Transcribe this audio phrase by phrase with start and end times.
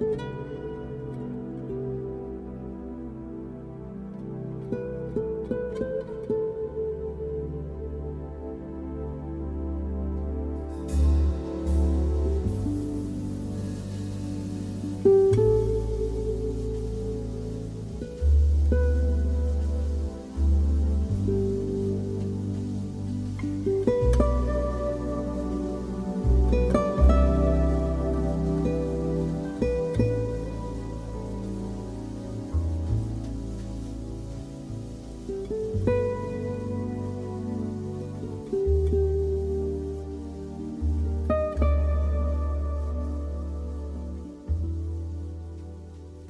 [0.00, 0.43] Música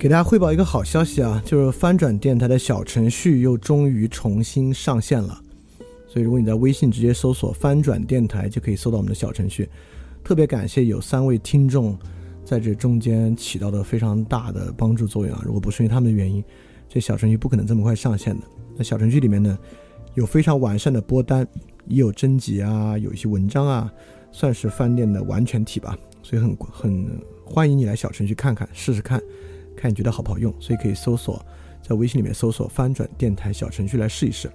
[0.04, 5.40] 给大家汇报一个好消息啊，就是翻转电台的小程序又终于重新上线了。
[6.06, 9.66] 所以如果你在微信直接搜索“翻转电台”，就可以搜到我们的小程序。
[10.22, 11.98] 特别感谢有三位听众
[12.44, 15.42] 在这中间起到的非常大的帮助作用啊！
[15.42, 16.44] 如果不是因为他们的原因，
[16.86, 18.46] 这小程序不可能这么快上线的。
[18.76, 19.58] 那小程序里面呢，
[20.12, 21.48] 有非常完善的播单，
[21.86, 23.90] 也有征集啊，有一些文章啊，
[24.32, 25.96] 算是饭店的完全体吧。
[26.22, 29.18] 所以很很欢迎你来小程序看看，试试看。
[29.76, 31.44] 看你觉得好不好用，所以可以搜索
[31.82, 34.50] 在微信里面搜索“翻转电台”小程序来试一试。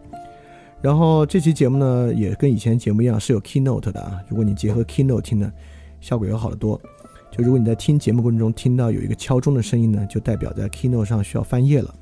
[0.81, 4.21] 然后这期节目呢，也跟以前节目一样是有 Keynote 的啊。
[4.29, 5.51] 如果你结合 Keynote 听呢，
[5.99, 6.79] 效果要好得多。
[7.31, 11.93] 就如果你在听节目过程中听到有一个敲钟的声音呢，就代表在 Keynote 上需要翻页了。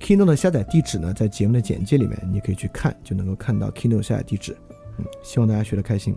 [0.00, 4.56] Keynote 的下载地址呢，在节目的简介里面，你可以去看，就能够看到 Keynote 下载地址。
[4.98, 6.16] 嗯，希望大家学得开心。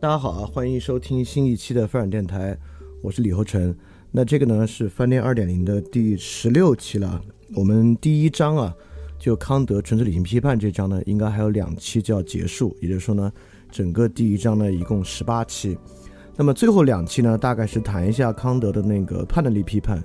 [0.00, 2.56] 大家好啊，欢迎收听新一期的翻转电台。
[3.02, 3.74] 我是李厚成，
[4.10, 7.18] 那这个呢是翻店二点零的第十六期了。
[7.54, 8.74] 我们第一章啊，
[9.18, 12.76] 就康德纯粹理性批判这章呢，应该还有两期就要结束。
[12.78, 13.32] 也就是说呢，
[13.70, 15.78] 整个第一章呢一共十八期。
[16.36, 20.02] 那么最后两期呢，大概是谈一下康德的那个判断力批判，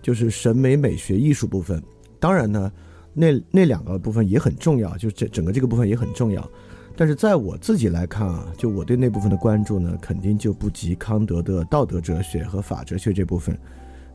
[0.00, 1.82] 就是审美、美学、艺术部分。
[2.18, 2.72] 当然呢，
[3.12, 6.50] 那那两个部分也很重要，就这整个这个部分也很重要。
[7.00, 13.56] 但是在我自己来看啊，就我对那部分的关注呢，肯定就不及康德的道德哲学和法哲学这部分。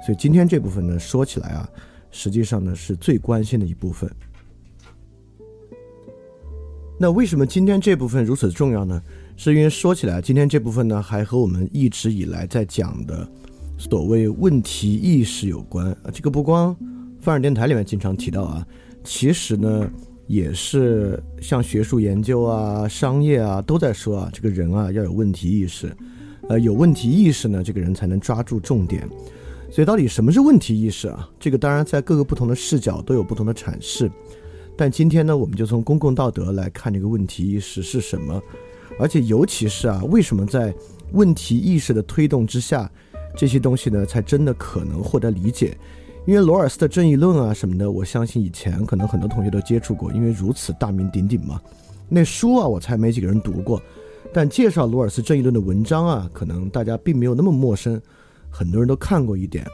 [0.06, 1.70] 所以今天这部分呢，说起来啊，
[2.12, 4.12] 实际上呢是最关心的一部分。
[7.00, 9.02] 那为什么今天这部分如此重要呢？
[9.38, 13.26] 是因为说起来，今天这部分呢，还和我们一直以来在讲的
[13.78, 15.96] 所谓问题意识有关。
[16.12, 16.76] 这个不光
[17.22, 18.68] 范尔电台里面经常提到啊，
[19.06, 19.90] 其实呢。
[20.28, 25.96] 也是像学术研究啊、商业啊都在说啊，这个人啊要有问题意识，
[26.50, 29.08] 呃，有问题意识呢，这个人才能抓住重点。
[29.70, 31.28] 所以到底什么是问题意识啊？
[31.40, 34.10] 这个当然在各个不同的视角都有不同的阐释。
[34.76, 38.42] 但今天呢，我们就从公共道德来看这个问题意识是什么，
[39.00, 40.74] 而且尤其是啊，为什么在
[41.12, 42.90] 问题意识的推动之下，
[43.36, 45.78] 这些东西呢，才真的可能获得理解。
[46.26, 51.62] 因为罗尔斯的正义论啊什么的，我相信以前可能很多同学都接触过，因为如此大名鼎鼎嘛。
[52.08, 53.82] 那书啊，我才没几个人读过，
[54.32, 58.02] 但介绍罗尔斯正义论的文章啊，可能大家并没有那么陌生，
[58.50, 59.66] 很多人都看过一点。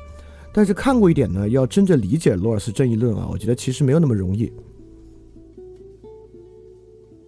[0.52, 4.52] 但是看过一点呢，要真正理解罗尔斯正义论啊，我觉得其实没有那么容易。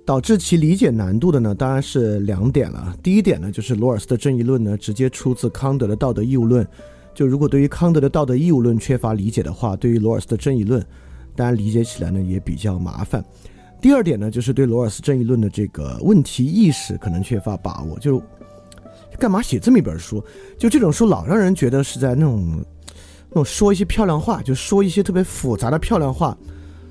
[0.04, 2.96] 导致其理解难度的呢，当然是两点了。
[3.04, 6.68] 第一点呢，就是罗尔斯的正义论呢，直接出自康德的道德义务论。
[7.13, 10.84] 就如果对于康德的道德义务论缺乏理解的话，对于罗尔斯的正义论，
[11.36, 13.24] 当然理解起来呢也比较麻烦。
[13.81, 17.98] 第二点呢，就是对罗尔斯正义论的这个问题意识可能缺乏把握。
[18.00, 18.22] 就
[19.19, 20.24] 干嘛写这么一本书？
[20.58, 22.63] 就这种书老让人觉得是在那种
[23.30, 26.38] 那种说一些漂亮话，就说一些特别复杂的漂亮话。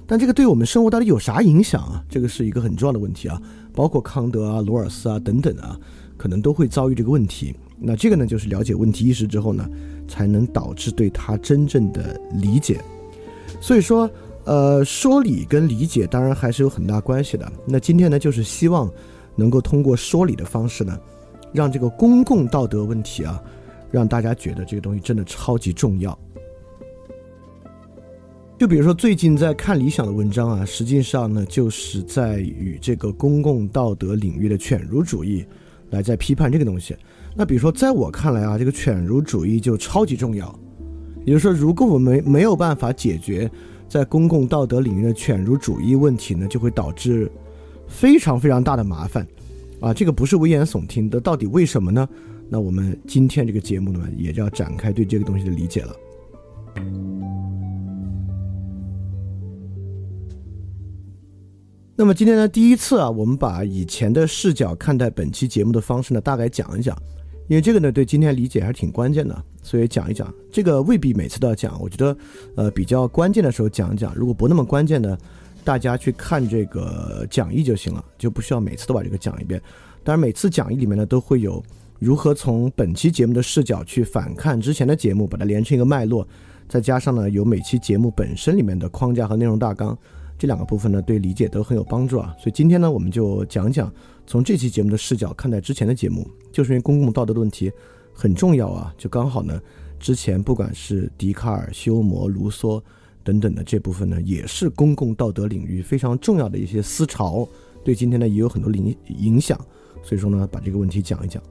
[0.06, 2.04] 但这个对我们生活到底有啥影响啊？
[2.08, 3.40] 这个是一个很重要的问题啊！
[3.72, 5.78] 包括康德啊、罗尔斯啊等等啊，
[6.16, 7.54] 可能都会遭遇这个问题。
[7.82, 9.68] 那这个呢，就是了解问题意识之后呢，
[10.06, 12.78] 才能导致对他真正的理解。
[13.60, 14.08] 所以说，
[14.44, 17.50] 呃，说理跟理解当然还是有很大关系的。
[17.66, 18.90] 那今天呢，就是希望
[19.34, 20.98] 能够通过说理的方式呢，
[21.52, 23.42] 让这个公共道德问题啊，
[23.90, 26.18] 让大家觉得这个东西真的超级重要。
[28.58, 35.42] 就比如说最近在看理想的文章啊，实际上呢，就是在与这个公共道德领域的犬儒主义
[35.88, 36.94] 来在批判这个东西。
[37.36, 40.54] 那比如说在我看来啊，这个犬儒主义就超级重要。
[41.24, 43.50] 也就是说，如果我们没没有办法解决
[43.88, 47.30] 在公共道德领域的犬儒主义问题呢，就会导致
[47.86, 49.26] 非常非常大的麻烦。
[49.80, 52.08] 啊，这个不是危言耸听的，到底为什么呢？
[52.48, 55.94] 那我们今天这个节目呢，也就要展开对这个东西的理解了。
[61.96, 66.96] 那么今天呢，第一次啊，我们把以前的视角看待本期节目的方式呢，大概讲一讲，
[67.50, 70.32] 因为这个呢，对今天理解还是挺关键的，所以讲一讲。
[70.52, 72.16] 这个未必每次都要讲，我觉得，
[72.54, 74.14] 呃，比较关键的时候讲一讲。
[74.14, 75.18] 如果不那么关键的，
[75.64, 79.60] 大家去看这个讲义就行了，就不需要每次都把这个讲一遍。
[80.04, 81.60] 当然，每次讲义里面呢，都会有
[81.98, 86.24] 如何从本期节目的视角去反看之前的节目，把它连成一个脉络，
[86.68, 89.98] 再加上呢，有每期节目本身里面的框架和内容大纲。
[90.38, 92.32] 这两个部分呢，对理解都很有帮助啊。
[92.38, 93.92] 所以今天呢，我们就讲讲
[94.30, 97.68] 从这期节目的视角看待之前的节目，就是因为公共道德的问题
[98.14, 98.94] 很重要啊。
[98.96, 99.60] 就刚好呢，
[99.98, 102.80] 之前不管是笛卡尔、休谟、卢梭
[103.24, 107.44] 等等的这部分呢，也是公共道德领域非常重要的一些思潮，
[107.82, 109.58] 对今天呢也有很多影影响。
[110.00, 111.42] 所以说呢，把这个问题讲一讲。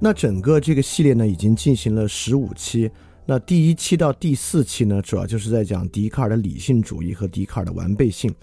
[0.00, 2.90] 那整个这个系列呢，已经进行了十五期。
[3.26, 8.34] 那第一期到第四期呢，主要就是在讲笛卡尔的理性主义和笛卡尔的完备性。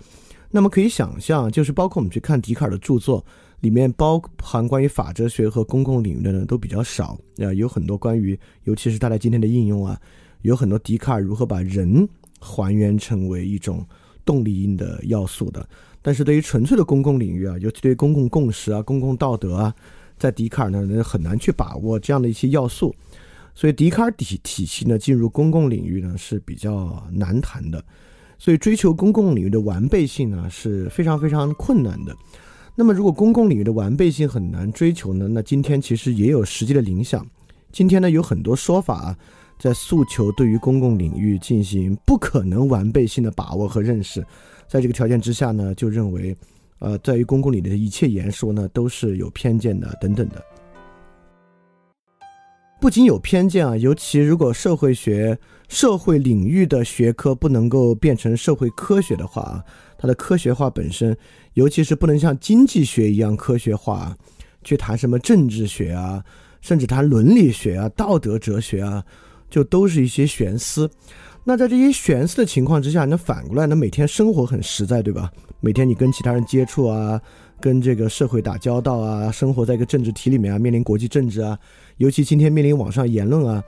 [0.51, 3.25] 那么可以想象，就是包括我们去看笛卡尔的著作，
[3.61, 9.99] 里面包含关于法哲学和公共领域的呢都比较少啊，有很多关于，尤其是他在今天的应用啊，
[10.41, 12.07] 有很多笛卡尔如何把人
[12.39, 13.85] 还原成为一种
[14.25, 15.67] 动力因的要素的。
[16.01, 19.73] 但是对于纯粹的公共领域啊，尤其对于公共共识啊、公共道德啊，
[20.17, 22.93] 在笛卡尔呢很难去把握这样的一些要素。
[23.53, 27.83] 所以笛卡尔体体系呢，进入公共领域呢是比较难谈的，
[28.43, 32.17] 所以追求公共领域的完备性呢是非常非常困难的。
[32.73, 37.23] 那么如果公共领域的完备性很难追求呢，那今天其实也有实际的影响。
[37.71, 39.17] 今天呢有很多说法啊
[39.59, 44.25] 在诉求对于公共领域进行不可能完备性的把握和认识，
[44.67, 46.35] 在这个条件之下呢，就认为，
[46.79, 50.43] 呃，在于公共领域的一切言说呢都是有偏见的等等的。
[52.79, 55.37] 不仅有偏见啊，尤其如果社会学、
[55.71, 59.63] 社会领域的学科不能够变成社会科学的话啊，
[59.97, 61.15] 它的科学化本身，
[61.53, 64.13] 尤其是不能像经济学一样科学化，
[64.65, 66.21] 去谈什么政治学啊，
[66.59, 69.01] 甚至谈伦理学啊、道德哲学啊，
[69.49, 70.91] 就都是一些玄思。
[71.45, 75.31] 那在这些玄思的情况之下，那反过来，那每天生活很实在，对吧？
[75.61, 77.19] 每天你跟其他人接触啊，
[77.61, 81.57] 跟这个社会打交道啊，生活在一个政治体里面啊，面临国际政治啊。
[81.95, 83.63] 尤其今天面临网上言论啊，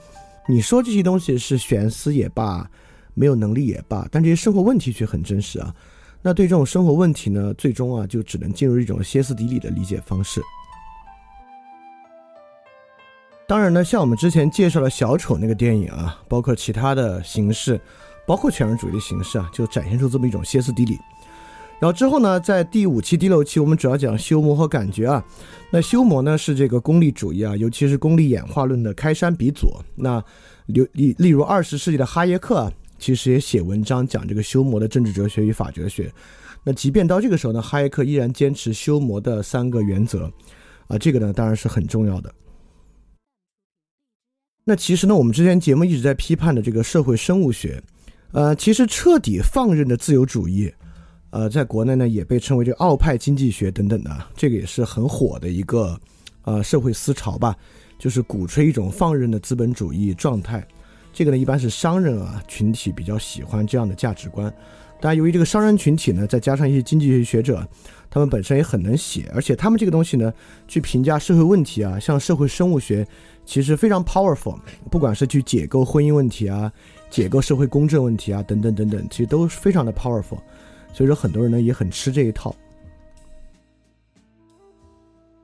[0.47, 2.69] 你说这些东西是玄思也罢，
[3.13, 5.73] 没有能力也罢，但这些生活问题却很真实啊。
[6.21, 10.41] 那对这种生活问题呢，最终啊就只能进入一种歇斯底里的理解方式。
[13.45, 17.79] 当然呢，像我们之前介绍的小丑那个电影啊，包括其他的形式，
[18.25, 20.97] 包括全人主义的形式啊，就展现出这么一种歇斯底里。
[21.83, 25.21] 然后之后呢，在第五期、第六期，我们主要讲修魔和感觉啊。
[25.69, 29.67] 那修魔呢是这个功利主义啊，尤其是功利演化论的开山鼻祖。
[29.93, 30.23] 那
[30.67, 36.09] 例例例如二十世纪的哈耶克啊，其实也写文章讲这个修魔的政治哲学与法哲学。
[36.63, 40.31] 那即便到这个时候呢，哈耶克依然坚持修魔的三个原则
[40.87, 42.33] 啊，这个呢当然是很重要的。
[44.63, 47.83] 那其实呢，我们之前节目一直在批判的这个社会生物学，
[48.31, 50.73] 呃，其实彻底放任的自由主义，
[51.33, 55.99] 呃，在国内呢也被称为这个奥派经济学等等的，这个也是很火的一个
[56.43, 57.57] 呃社会思潮吧，
[57.97, 60.63] 就是鼓吹一种放任的资本主义状态。
[61.11, 64.47] 这个呢，一般是商人啊群体比较喜欢这样的价值观。
[65.01, 67.67] 当然，由于这个商人群体呢，再加上一些经济学学者。
[68.11, 70.31] 他们本身也很能写，而且他们这个东西呢，
[70.67, 73.03] 去评价社会问题啊，像社会生物学，
[73.43, 74.55] 其实非常 powerful。
[74.91, 76.71] 不管是去解构婚姻问题啊，
[77.09, 80.37] 解构社会公正问题啊，等等等等，其实都非常的 powerful。
[80.93, 82.55] 所以说，很多人呢也很吃这一套。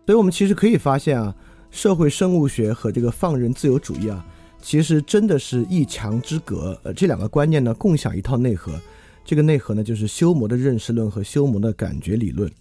[0.06, 1.36] 所以我们其实可以发现啊，
[1.72, 4.26] 社会生物学和这个放任自由主义啊，
[4.62, 6.80] 其实真的是一墙之隔。
[6.84, 8.72] 呃，这两个观念呢，共享一套内核。
[9.26, 12.52] 这个内核呢，就是修谟的认识论和修谟的感觉理论，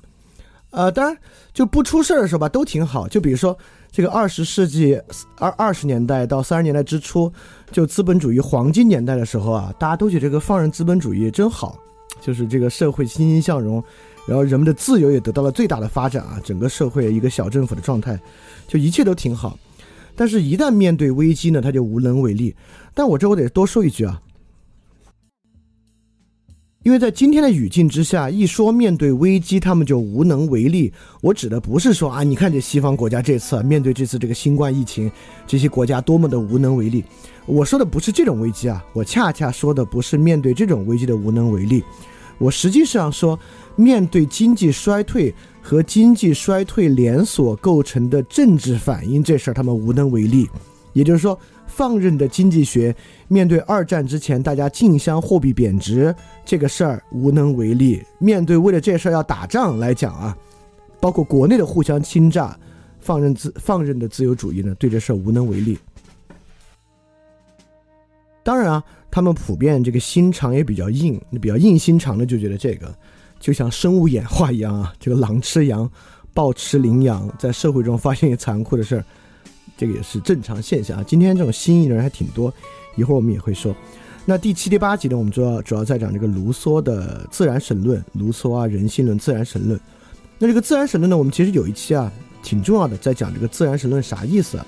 [0.68, 1.16] 呃，当然
[1.54, 3.08] 就不出事儿的时候吧，都挺好。
[3.08, 3.56] 就比如说
[3.90, 5.00] 这个二十世纪
[5.38, 7.32] 二二十年代到三十年代之初，
[7.72, 11.78] 就资本主义黄金年代的时候啊，大家都觉得这个放任资本主义真好，
[12.20, 13.82] 就是这个社会欣欣向荣，
[14.26, 18.18] 然后人们的自由也得到了最大的发展啊，整个社会一个小政府的状态，
[18.66, 19.58] 就一切都挺好。
[20.16, 22.54] 但是，一旦面对危机呢，他就无能为力。
[22.92, 24.20] 但我这我得多说一句啊。
[26.84, 30.92] 因为在今天的语境之下，一说面对危机，他们就无能为力。
[31.20, 35.10] 我指的不是说啊，你看这西方国家这次面对这次这个新冠疫情，
[35.44, 37.04] 这些国家多么的无能为力。
[37.46, 41.82] 我说的不是这种危机啊，我恰恰说的不是面对这种危机的无能为力。
[42.38, 43.36] 我实际上说，
[43.74, 50.48] 面对经济衰退和经济衰退连锁构成的政治反应这事儿，他们无能为力。
[50.92, 51.36] 也就是说。
[51.70, 52.92] 放任的经济学
[53.28, 58.02] 面对二战之前大家竞相货币贬值这个事儿无能为力。
[58.18, 60.36] 面对为了这事儿要打仗来讲啊，
[60.98, 62.58] 包括国内的互相侵占，
[62.98, 65.78] 放任自放任的自由主义呢，对这事儿无能为力。
[68.42, 72.92] 当然啊，他们普遍这个心肠也比较硬，比较硬心肠的就觉得这个
[73.38, 75.90] 就像生物演化一样啊，这个狼吃羊，
[76.32, 79.04] 豹吃羚羊，在社会中发现一些残酷的事儿。
[79.76, 81.04] 这个也是正常现象啊。
[81.06, 82.52] 今天这种新意的人还挺多，
[82.98, 83.74] 一会儿我们也会说。
[84.26, 89.80] 那第七、第八集呢，我们主要主要在讲这个卢梭的自然神论，卢梭啊，人性论、自然神论。
[90.38, 92.12] 那这个自然神论呢，我们其实有一期啊，
[92.42, 94.58] 挺重要的，在讲这个自然神论啥意思。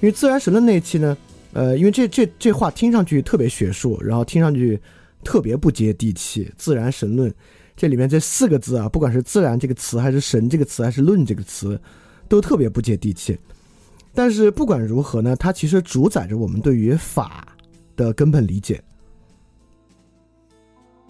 [0.00, 1.16] 因为自然神论那一期呢，
[1.52, 4.80] 呃，因为这这这话听上去特别学术，然后听上去
[5.24, 6.50] 特别不接地气。
[6.56, 7.34] 自然神论
[7.76, 11.78] 这里面这四个字啊，不管是自然这个词，还是神这个词，还是论这个词，
[12.28, 13.36] 都特别不接地气。
[14.14, 17.46] 但是不管如何呢，它其实主宰着我们对于法
[18.04, 18.82] 的根本理解。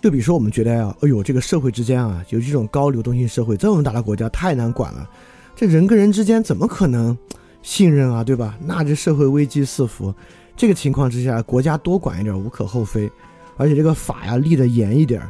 [0.03, 5.09] 就比如说，我们觉得呀，哎呦，这个社会之间啊，有这种高流动性社会，这么大的国家太难管了，
[5.55, 7.17] 这人跟人之间怎么可能
[7.63, 8.59] 信任啊，对吧？
[8.61, 10.13] 那这社会危机四伏，
[10.57, 13.09] 这个情况之下，国家多管一点无可厚非，
[13.57, 15.23] 而且这个法呀立的严一点，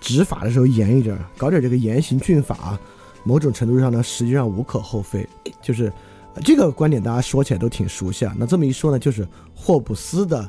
[0.00, 2.78] 执法的时候严一点，搞点这个严刑峻法，
[3.24, 5.26] 某种程度上呢，实际上无可厚非，
[5.62, 5.90] 就是。
[6.44, 8.32] 这个观点大家说起来都挺熟悉啊。
[8.38, 10.48] 那这么一说呢，就是霍布斯的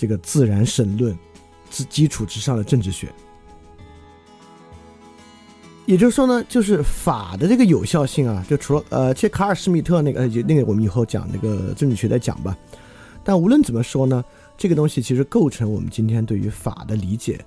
[0.00, 1.14] 这个自然神论
[1.70, 3.12] 之基础之上的政治学。
[5.84, 12.56] 也就是说呢，就是法的这个有效性啊，就除了呃，其实卡尔施密特那个呃，那个我们以后讲那个政治学再讲吧。
[13.22, 14.24] 但无论怎么说呢，
[14.56, 17.44] 这个东西其实构成我们今天对于法的理解，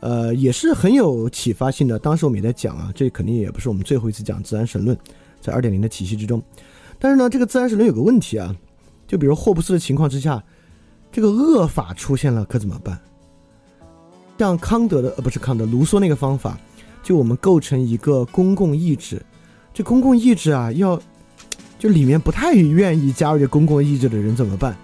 [0.00, 1.98] 呃，也是很有启发性的。
[1.98, 4.96] 当时我们也在讲啊，这肯定也不是我们最后一次讲自然神论，
[5.40, 6.42] 在二点零的体系之中。
[6.98, 8.54] 但是呢，这个自然神论有个问题啊，
[9.06, 10.42] 就比如霍布斯的情况之下，
[11.12, 12.98] 这个恶法出现了可怎么办？
[14.38, 16.58] 像康德的呃不是康德，卢梭那个方法，
[17.02, 19.22] 就我们构成一个公共意志，
[19.74, 20.98] 这公共意志啊，要
[21.78, 24.74] 就里面不太愿意加入这公共意志的人怎么办？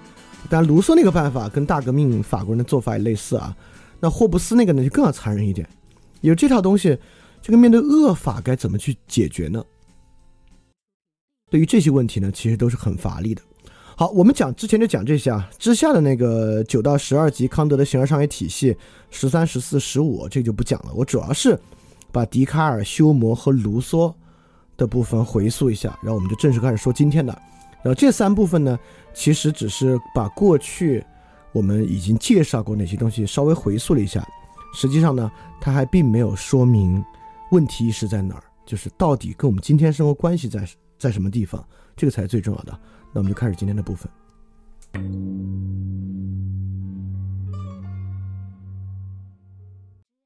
[0.51, 3.57] 但卢梭那个办法跟大革命法国人的做法也类似啊。
[3.99, 5.67] 那霍布斯那个呢就更要残忍一点，
[6.21, 6.99] 有这套东西，
[7.41, 9.65] 这个面对恶法该怎么去解决呢？
[11.51, 13.41] 对于这些问题呢，其实都是很乏力的。
[13.99, 18.77] 好，我们讲之前就讲这些啊，之下的那个九到十二集康德的形而上学体系，
[19.09, 20.93] 十三、十四、十五，这就不讲了。
[20.95, 21.59] 我主要是
[22.13, 24.13] 把笛卡尔、休谟和卢梭
[24.77, 27.33] 的部分回溯一下，然后我们就正式开始说今天的。
[27.83, 28.79] 然后这三部分呢，
[29.15, 31.03] 其实只是把过去
[31.53, 34.23] 我们已经介绍过哪些东西稍微回溯了一下，
[34.75, 37.03] 实际上呢，它还并没有说明
[37.51, 40.69] 问题是在哪儿，就是到底跟我们今天生活关系在。
[40.99, 41.63] 在什么地方？
[41.95, 42.81] 这个才是最重要的。
[43.17, 44.07] 那我们就开始今天的部分。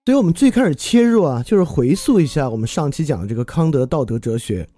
[0.07, 4.69] 所以，我们最开始切入啊，就是回溯一下我们上期讲的这个康德道德哲学。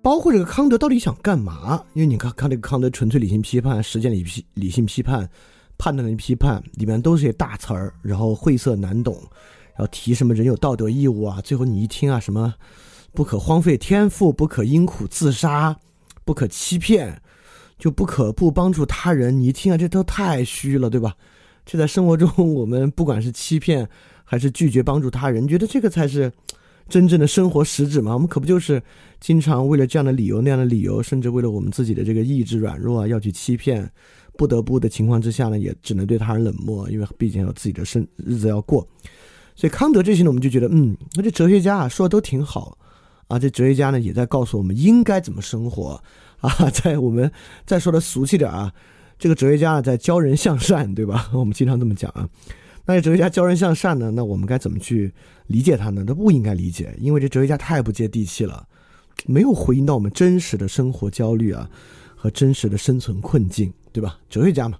[0.00, 1.82] 包括这个康德到底想干嘛？
[1.92, 5.28] 因为你看看这个康德纯粹理性批判、实践理批理性批判、
[5.76, 9.16] 判断力批判里面都是些大词儿，然后晦涩难懂，
[9.74, 12.54] 然后提什么人有道德义务啊，最后你一听啊，什么
[13.12, 15.76] 不可荒废天赋，不可因苦自杀，
[16.28, 17.18] 不可欺骗，
[17.78, 19.40] 就不可不帮助他人。
[19.40, 21.16] 你一听啊，这都太虚了，对吧？
[21.64, 23.88] 这在生活中，我们不管是欺骗
[24.24, 26.30] 还是拒绝帮助他人，觉得这个才是。
[26.90, 28.82] 真正的生活实质嘛，我们可不就是
[29.20, 33.86] 经常为了这样的理由那样的理由，甚至为了我们自己的这个意志软弱啊，要去欺骗，
[34.38, 38.88] 不得不的情况之下呢，也只能对他人冷漠，因为毕竟有自己的生日子要过。
[39.54, 42.78] 所以康德这些呢，我们就觉得，嗯，那这哲学家啊说的都挺好
[43.28, 46.02] 啊，这哲学家呢也在告诉我们应该怎么生活
[46.40, 47.30] 啊，在我们
[47.64, 48.72] 再说的俗气点啊，
[49.18, 51.30] 这个哲学家在教人向善，对吧？
[51.34, 52.28] 我们经常这么讲啊。
[52.86, 54.10] 那这哲学家教人向善呢？
[54.10, 55.12] 那我们该怎么去
[55.46, 56.04] 理解他呢？
[56.06, 58.66] 他不应该理解，因为这哲学家太不接地气了，
[59.26, 61.68] 没有回应到我们真实的生活焦虑啊
[62.16, 64.18] 和真实的生存困境，对吧？
[64.30, 64.78] 哲学家嘛，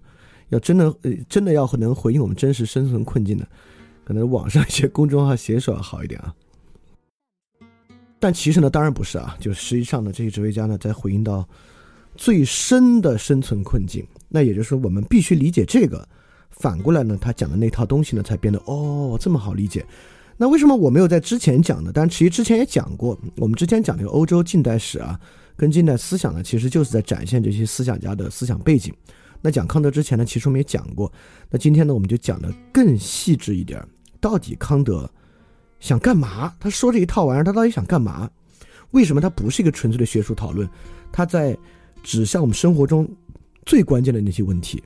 [0.49, 0.95] 要真的
[1.29, 3.47] 真的要能回应我们真实生存困境的，
[4.05, 6.35] 可能网上一些公众号写手要好一点啊。
[8.21, 11.49] 但其实呢，当然不是啊，就是实际上呢，这些哲学家呢在回应到
[12.17, 16.07] 最深的生存困境，那也就是说，我们必须理解这个。
[16.51, 19.87] 反过来呢，他讲的那套东西呢，才变得哦这么好理解。
[20.37, 21.93] 那为什么我没有在之前讲呢？
[21.95, 25.19] 但其实之前也讲过，我们之前讲这个欧洲近代史啊，
[25.57, 28.93] 跟近代思想呢，其实就是在展现这些思想家的思想背景。
[29.41, 31.13] 那讲康德之前呢，其实我们也讲过。
[31.51, 33.81] 那今天呢，我们就讲的更细致一点，
[34.21, 35.09] 到底康德
[35.81, 36.55] 想干嘛？
[36.59, 38.31] 他说这一套玩意儿，他到底想干嘛？
[38.93, 40.69] 为什么他不是一个纯粹的学术讨论？
[41.13, 41.57] 他在
[42.03, 43.09] 指向我们生活中
[43.67, 44.83] 最关键的那些问题。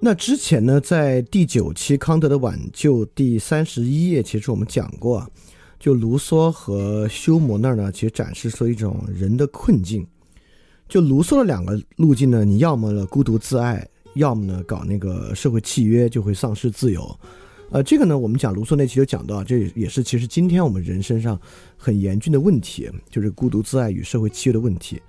[0.00, 5.28] 那之前呢，在第九期康德的挽救第三十一页，其实我们讲过，
[5.80, 10.06] 就卢梭和休谟那儿呢，其实展示出一种人的困境。
[10.88, 17.18] 就卢梭的两个路径呢，你要么呢孤独自爱，要么呢搞那个社会契约，就会丧失自由。
[17.70, 21.40] 呃，这个呢，我们讲卢梭那期就讲到，这也是其实今天我们人身上
[21.76, 25.00] 很严峻的问题，就是孤独自爱与社会契约的问题。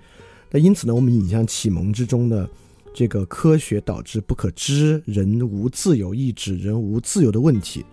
[0.50, 2.48] 那因此呢，我们引向启蒙之中的。
[2.92, 7.84] 这个科学导致不可知，人无自由意志，人无自由的问题。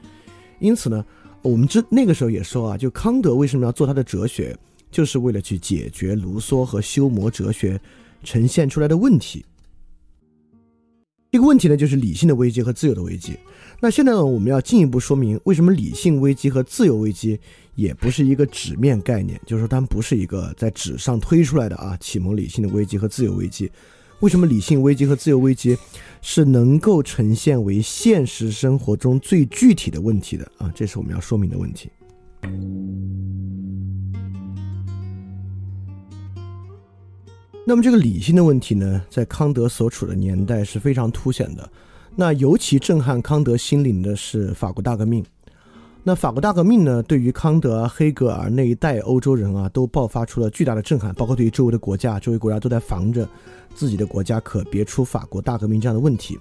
[0.60, 1.06] 因此呢，
[1.44, 4.58] 我们之那个时候也说啊，就康德为什么要做他的哲学，
[4.90, 7.80] 就是为了去解决卢梭和休谟哲学
[8.24, 9.46] 呈现出来的问题。
[11.32, 13.38] 这个问题呢，就是理性的危机和自由的危机。
[13.80, 17.40] 那现在呢，我们要进一步说明，为什么理性危机和自由危机
[17.76, 23.72] 也不是一个纸面概念，就是说它们不是一个在纸上推出来的啊，启蒙理性的危机和自由危机。
[24.22, 25.78] 为什么理性危机和自由危机
[26.24, 30.72] 是能够呈现为现实生活中最具体的问题的啊？
[30.74, 31.92] 这是我们要说明的问题。
[37.64, 41.70] 那么这个理性的问题呢，在康德所处的年代是非常凸显的。
[42.20, 45.24] 那尤其震撼康德心灵的是法国大革命。
[46.02, 53.30] 那法国大革命呢，对于康德、黑格尔那一代欧洲人啊，都爆发出了巨大的震撼，包括对于周围的国家，周围国家都在防着
[53.76, 56.40] 自己的国家可别出法国大革命这样的问题。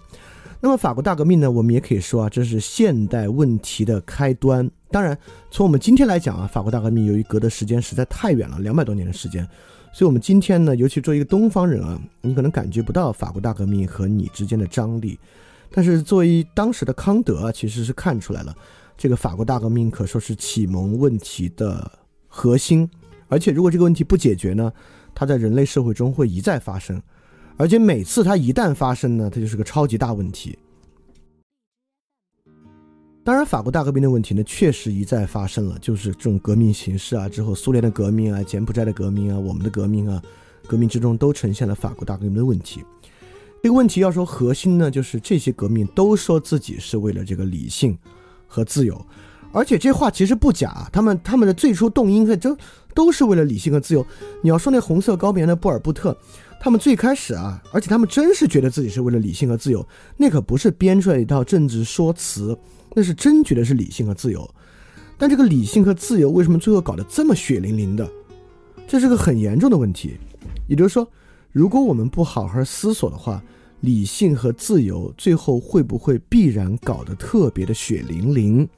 [0.63, 4.71] 那么法国大革命呢，我们也可以说啊，这是现代问题的开端。
[4.91, 5.19] 当然，
[5.51, 9.47] 从我们今天来讲啊，法国大革命由于隔的时间实在太远了，两百多年的时间，
[9.93, 15.19] 所以我们今天呢，尤其作为一个东方人啊，你可能感觉不到法国大革命和你之间的张力。
[15.71, 18.55] 但是作为当时的康德啊，其实是看出来了。
[18.97, 22.89] 这个法国大革命可说是启蒙问题的核心，
[23.29, 24.73] 而且如果这个问题不解决呢，
[25.15, 27.03] 它在人类社会中会一再发生，
[27.59, 30.59] 而且每次它一旦发生呢，它就是个超级大问题。
[33.23, 40.23] 当然，法国大革命的问题呢，确实一再发生了，就是这种革命形式啊，之后苏联的革命啊，柬埔寨的革命啊，我们的革命啊，
[40.69, 42.85] 革命之中都呈现了法国大革命的问题。
[43.63, 47.99] 这个问题要说核心呢，就是这些革命都说自己是为了这个理性。
[48.49, 49.05] 和自由，
[49.53, 52.57] 而且这话其实不假，他们他们的最初动因都
[52.95, 54.07] 都是为了理性和自由。
[54.41, 56.17] 你要说那红色高棉的布尔布特，
[56.61, 62.57] 他们最开始啊，而且他们真是觉得自己是为了理性和自由，那可不是编出来一套政治说辞，
[62.95, 64.49] 那是真觉得是理性和自由。
[65.19, 68.09] 但这个理性和自由为什么最后搞得这么血淋淋的？
[68.87, 70.17] 这是个很严重的问题。
[70.69, 71.07] 也就是说，
[71.57, 73.43] 如果我们不好好思索的话，
[73.81, 78.69] 理性和自由最后会不会必然搞得特别的血淋淋？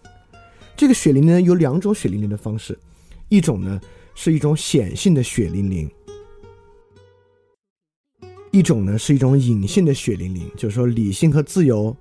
[0.76, 2.78] 这个血淋淋有两种血淋淋的方式，
[3.30, 3.80] 一种呢
[4.14, 5.90] 是一种显性的血淋淋，
[8.52, 10.48] 一种呢是一种隐性的血淋淋。
[10.56, 11.96] 就是说，理性和自由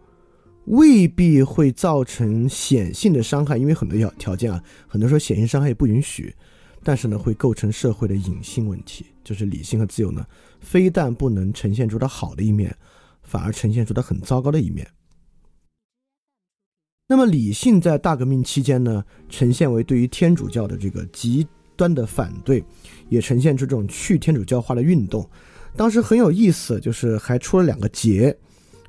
[0.66, 6.36] 未必会造成显性的伤害，因为很多条条件啊，很多时候显性伤害也不允许。
[6.88, 10.26] 但是呢，会构成社会的隐性问题，就是理性和自由呢，
[10.62, 12.74] 非但不能呈现出它好的一面，
[13.24, 14.88] 反而呈现出它很糟糕的一面。
[17.10, 21.46] 那么，理性在大革命期间呢，呈现为对于天主教的这个极
[21.76, 22.64] 端的反对，
[23.10, 25.30] 也呈现出这种去天主教化的运动。
[25.76, 28.34] 当时很有意思，就是还出了两个节，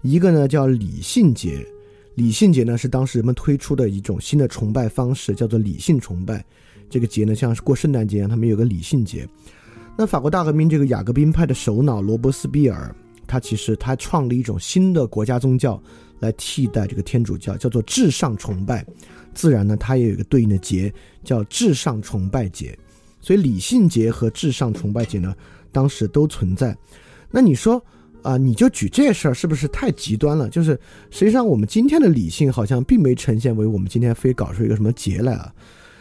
[0.03, 1.67] 一个呢叫理性节，
[2.15, 6.45] 理性节呢是当时人们推出的一种新的崇拜方式，叫做理性崇拜。
[6.89, 9.29] 这个节呢，像是过圣诞节，他们有个理性节。
[9.97, 12.95] 那法国大革命这个雅各宾派的首脑罗伯斯庇尔，
[13.27, 15.83] 他其实他创立一种新的国家宗教
[16.21, 18.87] 来替代这个天主教，叫做至上崇拜。
[19.35, 22.77] 自然呢，它也有一个对应的节，叫至上崇拜节。
[23.21, 25.35] 所以理性节和至上崇拜节呢，
[25.71, 26.77] 当时都存在。
[27.31, 27.85] 那你说
[28.23, 30.49] 啊，你就举这事儿是不是太极端了？
[30.49, 30.79] 就是
[31.11, 35.53] 实际上我们今天的理性好像并没呈现为我们今天非搞出一个什么节来啊。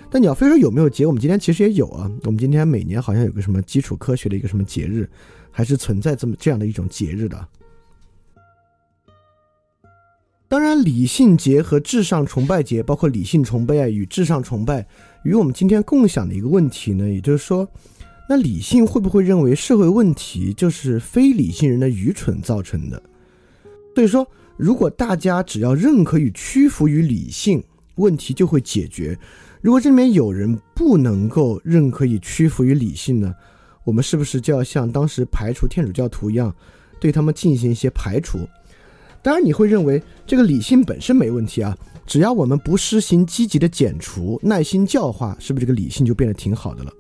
[0.10, 2.10] 但你要非说有没有节，我们今天其实也有啊。
[2.24, 5.10] 我们今天每年好像有个什么基础科学的一个什么节日，
[5.52, 7.48] 还是存在这么这样的一种节日的。
[10.48, 14.88] 当然，理性节和至上崇拜节，包括理性崇拜与至上崇拜，
[15.24, 17.68] 与我们今天共享的一个问题呢，也就是说，
[18.30, 23.04] 那理性会不会认为社会问题就是非理性人的愚蠢造成的？
[23.94, 27.62] 所以说，如果大家只要认可与屈服于理性，
[27.96, 29.20] 问题就会解决。
[29.62, 33.34] 如果这里面有人不能够认可以屈服于理性呢？
[33.84, 36.54] 我们是不是就要像当时排除天主教徒一样，
[37.00, 38.40] 对他们进行一些排除？
[39.24, 46.92] 当然，你会认为这个理性本身没问题啊，只要我们不施行积极的减除、耐心教化，是不是这个理性就变得挺好的了？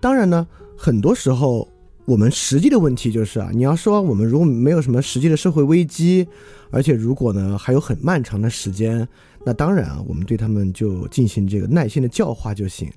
[0.00, 0.46] 当然呢，
[0.76, 1.66] 很多时候
[2.04, 6.26] 我们实际的问题就是啊，你要说我们如果没有什么实际的社会危机，
[6.70, 9.08] 而且如果呢还有很漫长的时间。
[9.44, 12.90] 那当然啊，我们对他们就进行这个耐心的教化就行。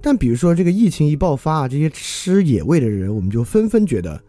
[0.00, 4.22] 但比如说这个疫情一爆发啊，这些吃野味的人，我们就纷纷觉得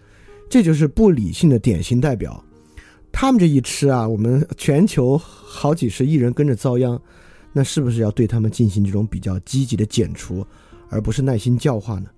[0.49, 2.43] 这就是不理性的典型代表。
[3.11, 6.99] 他们这一吃啊，我们全球好几十亿人跟着遭殃。
[7.51, 10.45] 那是不是要对他们进行这种比较积极的减除，
[10.89, 12.09] 而不是耐心教化呢？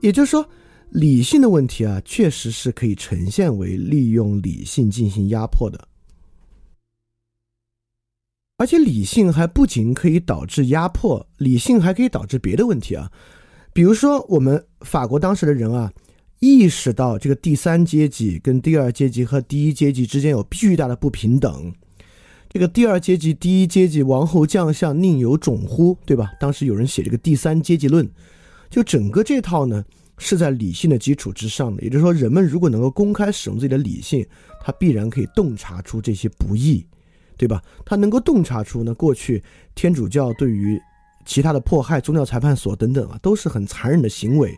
[0.00, 0.44] 也就是说，
[0.90, 5.78] 理性的问题啊，确实是可以呈现为利用理性进行压迫的。
[8.58, 13.08] 而且理性还不仅可以导致压迫，理性还可以导致别的问题啊。
[13.72, 15.92] 比如说，我们法国当时的人啊，
[16.40, 21.72] 意识到这个第三阶级跟第二阶级和第一阶级之间有巨大的不平等。
[22.48, 25.96] 这个第二阶级、第一阶级，王侯将相宁有种乎？
[26.04, 26.32] 对吧？
[26.40, 28.10] 当时有人写这个第三阶级论，
[28.68, 29.84] 就整个这套呢
[30.18, 31.80] 是在理性的基础之上的。
[31.84, 34.26] 也就是说，人们如果能够公开使用自己的理性，
[34.60, 36.84] 他必然可以洞察出这些不义。
[37.38, 37.62] 对吧？
[37.86, 39.42] 他能够洞察出呢，过去
[39.74, 40.78] 天主教对于
[41.24, 44.54] 其他的迫害、宗教裁判所等等啊，都是很残忍的行为。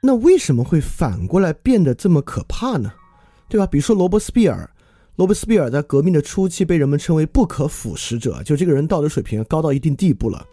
[0.00, 2.92] 那为什么会反过来变得这么可怕呢？
[3.48, 3.66] 对吧？
[3.66, 4.70] 比如说罗伯斯庇尔，
[5.16, 10.46] 罗伯斯庇尔在革命的初期被人们称为不可腐蚀者，就这个人道德水平高到一定地步了，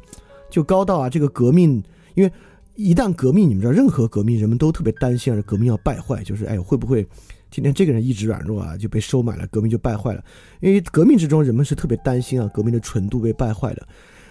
[0.50, 1.84] 就高到啊，这个革命，
[2.15, 2.32] 因为
[2.76, 7.06] 一旦革命，你们知道，任何革命人们都特别担心啊，革命要败坏，就是哎，会不会？
[7.52, 10.24] 今天这个人一直软弱啊，就被收买了，革命就败坏了。
[10.62, 13.88] 因为革命之中，人们是特别担心啊，革命的纯度被败坏的。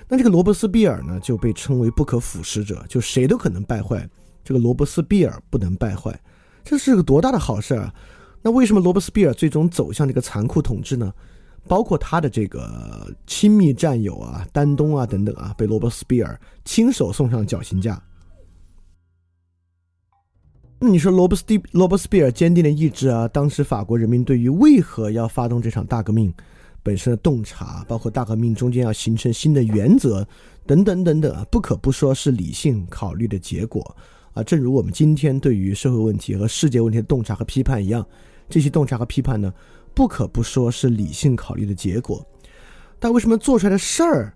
[0.08, 4.08] 那这个罗伯斯庇尔呢，就被称为不可腐蚀者，就谁都可能败坏，
[4.42, 6.18] 这个罗伯斯庇尔不能败坏，
[6.64, 7.94] 这是个多大的好事啊！
[8.42, 11.12] 那为什么罗伯斯庇尔最终走向这个残酷统治呢？
[11.68, 18.02] 包括他的这个亲密战友啊，丹东啊等等啊，被罗伯斯庇尔亲手送上绞刑架。
[20.82, 26.32] 那你说罗伯斯蒂罗伯斯庇尔坚定的意志啊，当时法国人民对于为何要发动这场大革命
[26.82, 30.26] 本身的洞察，包括大革命中间要形成新的原则
[30.66, 33.94] 等等等等啊，不可不说是理性考虑的结果
[34.32, 34.42] 啊。
[34.42, 38.02] 正如我们今天对于社会问题和世界问题的洞察和批判一样，
[38.48, 39.52] 这些洞察和批判呢，
[39.92, 42.26] 不可不说是理性考虑的结果。
[42.98, 44.32] 但为什么做出来的事儿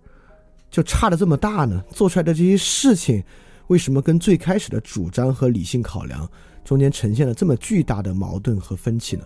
[0.70, 1.82] 就差的这么大呢？
[1.90, 3.24] 做出来的这些事情。
[3.68, 6.28] 为什么跟最开始的主张和理性考量
[6.64, 9.24] 中间呈现了这么巨大的矛盾和分歧呢？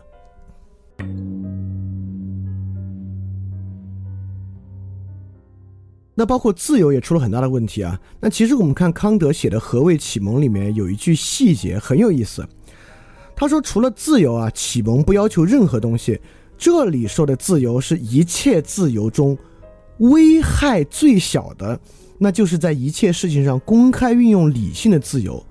[6.14, 7.96] 那包括自由也出了很大的问题啊。
[8.18, 12.44] 那其实我们看康德写的《何谓启蒙》里面有一句细节很有意思，
[13.36, 16.20] 他说除了自由啊，启蒙不要求任何东西。
[16.56, 19.38] 这里说的自由是一切自由中
[19.98, 21.78] 危害最小的。
[22.18, 25.44] 那就是在一切事情上公开运用理性的自由。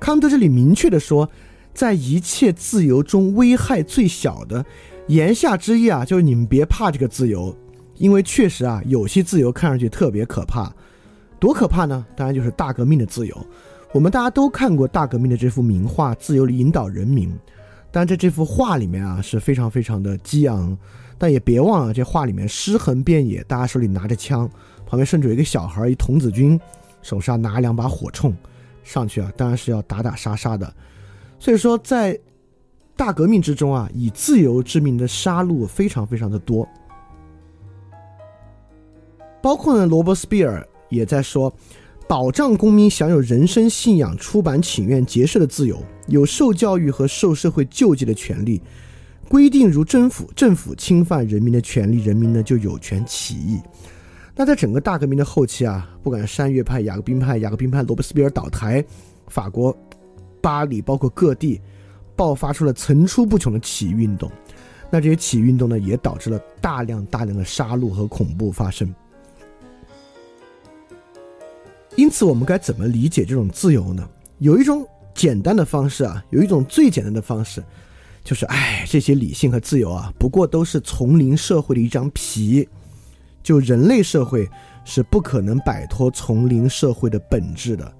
[0.00, 1.28] 康德这里明确的说，
[1.72, 4.64] 在一切自由中危害最小的，
[5.06, 7.54] 言下之意啊，就是你们别怕这个自由，
[7.96, 10.72] 因为确实啊，有些自由看上去特别可怕，
[11.38, 12.04] 多可怕呢？
[12.16, 13.46] 当然就是大革命的自由。
[13.92, 17.28] 我们大家都看过大革命的这幅名画《自由引导人民》，
[17.90, 20.76] 但在这幅画里面啊，是非常非常的激昂。
[21.18, 24.50] 但也别忘了，这画里面尸横遍野，大家手里拿着枪，
[24.92, 26.60] 旁边甚至有一个小孩，一童子军，
[27.00, 28.30] 手上拿两把火铳，
[28.84, 30.70] 上去啊，当然是要打打杀杀的。
[31.40, 32.20] 所以说，在
[32.94, 36.68] 大革命之中啊，以自由之名的杀戮非常非常的多。
[39.40, 41.50] 包括呢，罗伯斯庇尔也在说，
[42.06, 48.60] 保障公民享有人身信仰、出版请愿、结社的自由，有受教育和受社会救济的权利。
[49.26, 53.58] 规定如政府政府侵犯人民的权利，人民呢就有权起义。
[54.34, 58.82] 那在整个大革命的后期啊，不管是山岳派、雅各宾派、雅各宾派、罗伯斯庇尔倒台，
[59.28, 59.76] 法国
[60.40, 61.60] 巴黎包括各地
[62.16, 64.30] 爆发出了层出不穷的起义运动。
[64.90, 68.92] 那这些起义运动呢，也导致了大量大量的杀戮和恐怖发生。
[71.94, 74.08] 因此，我们该怎么理解这种自由呢？
[74.38, 77.62] 有一种简单的方式啊，有一种最简单的方式。
[78.24, 82.66] 就是，哎，这些理性和自由啊，不过都是丛林社会的一张皮。
[83.42, 84.48] 就人类社会
[84.84, 87.92] 是不可能摆脱丛林社会的本质的。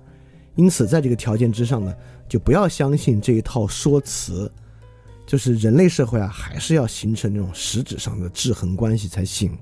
[0.54, 1.94] 因此，在这个条件之上呢，
[2.28, 4.50] 就不要相信这一套说辞。
[5.26, 9.56] 就是人类社会啊，还是要形成那种实质上的制衡关系才行。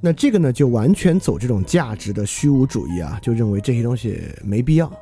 [0.00, 4.92] 那这个呢，就完全走这种价值的虚无主义啊，就认为这些东西没必要。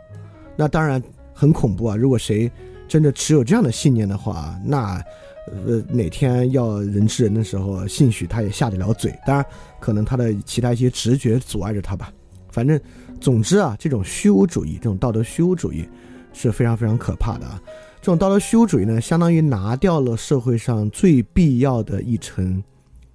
[0.57, 2.51] 那当然很恐怖啊，如果谁。
[2.87, 5.03] 真的持有这样的信念的话，那，
[5.47, 9.15] 呃，哪天要人吃人的时候，兴许他也下得了嘴。
[9.27, 9.45] 当然，
[9.79, 12.13] 可能他的其他一些直觉阻碍着他吧。
[12.51, 12.81] 反正，
[13.21, 15.89] 总之啊，这种虚无主义，这种道德虚无主义，
[16.33, 17.61] 是非常非常可怕的啊。
[18.01, 22.63] 这种道德虚无主义呢，相当于拿掉了社会上最必要的一层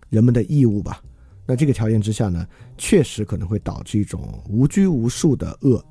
[0.10, 1.02] 人们的义务吧。
[1.46, 2.46] 那这个条件之下呢，
[2.78, 5.84] 确实可能会导致一种无拘无束的恶。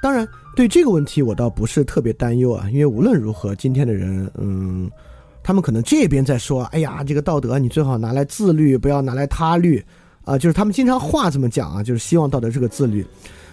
[0.00, 4.88] 当然，对这个问题我倒不是特别担忧啊，因为无论如何，今天的人，嗯，
[5.42, 9.84] 他们可能这边在说，哎呀，这个道德你最好拿来自律，不要拿来他律，
[10.24, 13.04] 啊，就是他们经常话这么讲啊，就是希望道德是个自律，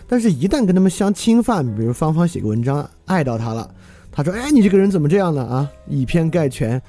[0.08, 3.73] 但是，一旦跟他们相侵犯，比如芳芳写个文章爱到他了，
[4.12, 5.43] 他说，哎，你这个人怎么这样呢？
[5.45, 6.79] 啊，以偏概全，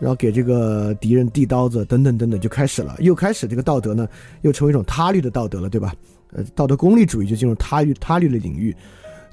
[0.00, 4.08] 然后给这个敌人递刀子，等等等等，就开始了，又开始这个道德呢，
[4.42, 5.94] 又成为一种他律的道德了，对吧？
[6.32, 8.74] 呃，道德功利主义就进入他律他律的领域。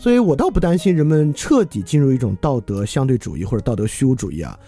[0.02, 4.60] 所以我倒不担心人们彻底进入一种道德相对主义或者道德虚无主义啊，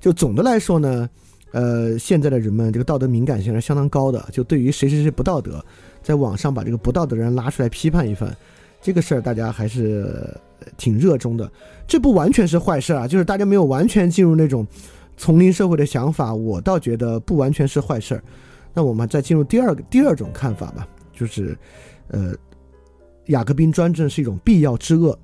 [0.00, 1.08] 就总的来说呢，
[1.52, 5.64] 呃，现在的人们这个道德敏感性是相当高的，就对于谁谁谁不道德，
[6.02, 8.36] 在网上把这个不道德的人拉出来批判一番，
[8.82, 10.36] 这个事儿大家还是
[10.76, 11.48] 挺热衷的。
[11.86, 14.66] 这不完全是坏事啊，就是大家没有完全进入那种
[15.16, 18.24] 丛林社会的想法，我倒觉得不完全是坏事儿。
[18.74, 21.56] 那我们再进入第二个第二种看法吧，就是，
[22.08, 22.34] 呃。
[23.26, 25.18] 雅各宾专政是一种必要之恶。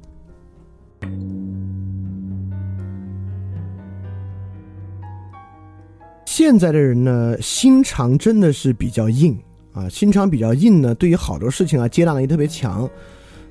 [6.24, 9.36] 现在的人呢，心肠真的是比较硬
[9.72, 12.88] 啊，心肠比较硬呢，对于好多事情啊，接纳能力特别强。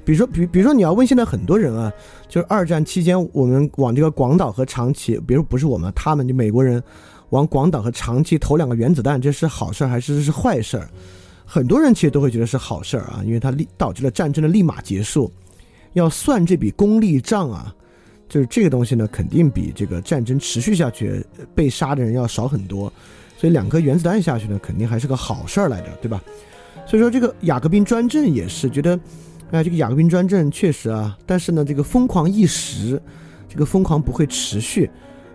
[0.05, 1.91] 比如说，比比如说，你要问现在很多人啊，
[2.27, 6.81] 就是二战期间我们往这个广岛和长崎，比如不是我们，他们就美国人
[7.31, 10.87] 往广岛和长崎投两个原子弹，这是好事还是是坏事儿？
[11.45, 15.31] 很多人其实都会觉得是好事儿啊，因为它立导致了战争的立马结束。
[15.93, 17.73] 要算这笔功利账啊，
[18.27, 22.91] 就是这个东西呢，肯定比这个战争持续下去被杀的人要少很多。
[23.37, 26.21] 所以两颗原子弹下去呢，肯定还是个好事儿来着，对吧？
[26.85, 28.99] 所以说这个雅各宾专政也是觉得，
[29.51, 33.01] 哎，这个雅各宾专政确实啊，但是呢，这个疯狂一时，
[33.47, 34.89] 这个疯狂不会持续。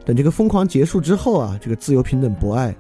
[0.05, 2.75] 等这个疯狂结束之后啊，这个自由平等博爱。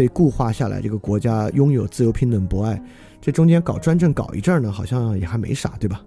[0.00, 2.82] 被固化下来，这个国家拥有自由、平等、博爱，
[3.20, 6.02] 这中间搞专政搞一阵儿呢，好像也还没啥，对吧？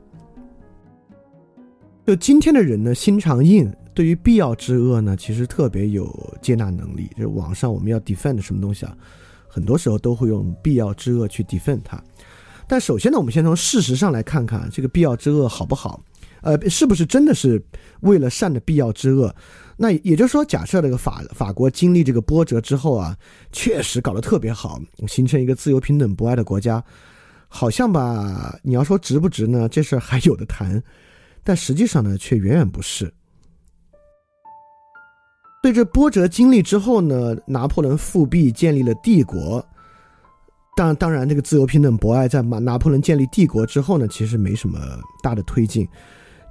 [2.08, 7.08] 就今天的人呢，心肠硬，对于必要之恶呢，其实特别有接纳能力。
[7.16, 8.98] 就是网上我们要 defend 什么东西啊，
[9.48, 12.04] 很多时候都会用必要之恶去 defend 它。
[12.68, 16.04] 但首先呢，我们先从事实上来看看这个必要之恶好不好？
[16.42, 17.64] 呃，是不是真的是
[18.00, 19.36] 为了善的必要之恶？
[19.76, 23.18] 那也就是说，假设这个法法国经历这个波折之后啊，
[23.52, 26.84] 确实搞得特别好，形成一个自由、平等、博爱的国家，
[27.48, 28.58] 好像吧？
[28.62, 29.68] 你要说值不值呢？
[29.68, 30.82] 这事儿还有的谈，
[31.44, 33.12] 但实际上呢，却远远不是。
[35.62, 39.66] 对这波折经历之后呢，拿破仑复辟，建立了帝国。
[40.76, 44.80] 当当然，这个自由、平等、博爱，在拿拿破仑建立帝国之后呢，其实没什么
[45.22, 45.88] 大的推进。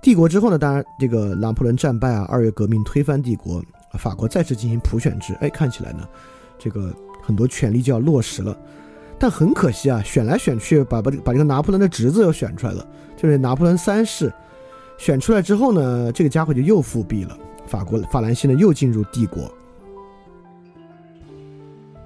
[0.02, 3.62] 帝国之后呢，当然这个拿破仑战败啊，二月革命推翻帝国，
[3.92, 6.06] 法国再次进行普选制，哎，看起来呢，
[6.58, 8.54] 这个很多权利就要落实了。
[9.16, 12.84] 但很可惜啊，选来选去，把把把这个拿破仑的侄子又选出来了，
[13.16, 14.32] 就是拿破仑三世。
[14.98, 19.48] 选出来之后呢，这个家伙就又复辟了，法国法兰西呢又进入帝国。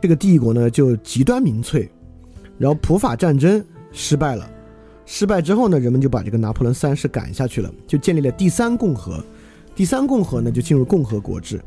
[0.02, 1.90] 这个帝国呢就极端民粹，
[2.58, 4.48] 然后普法战争失败了，
[5.06, 9.24] 失败之后呢，人们就把这个拿破仑三世赶下去了，就建立了第三共和。
[9.74, 11.60] 第三共和呢就进入共和国制。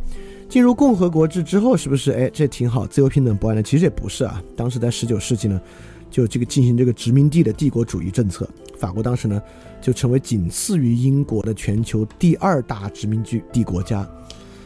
[0.49, 3.63] 进入共和国制之后，是不是哎，这挺好，自由平等不安的？
[3.63, 4.43] 其实也不是啊。
[4.55, 5.61] 当时在十九世纪呢，
[6.09, 8.49] 就这个进行这个殖民地的帝国主义政策。
[8.77, 9.41] 法国当时呢，
[9.79, 14.09] 就成为仅次于英国的全球第二大殖民地国家。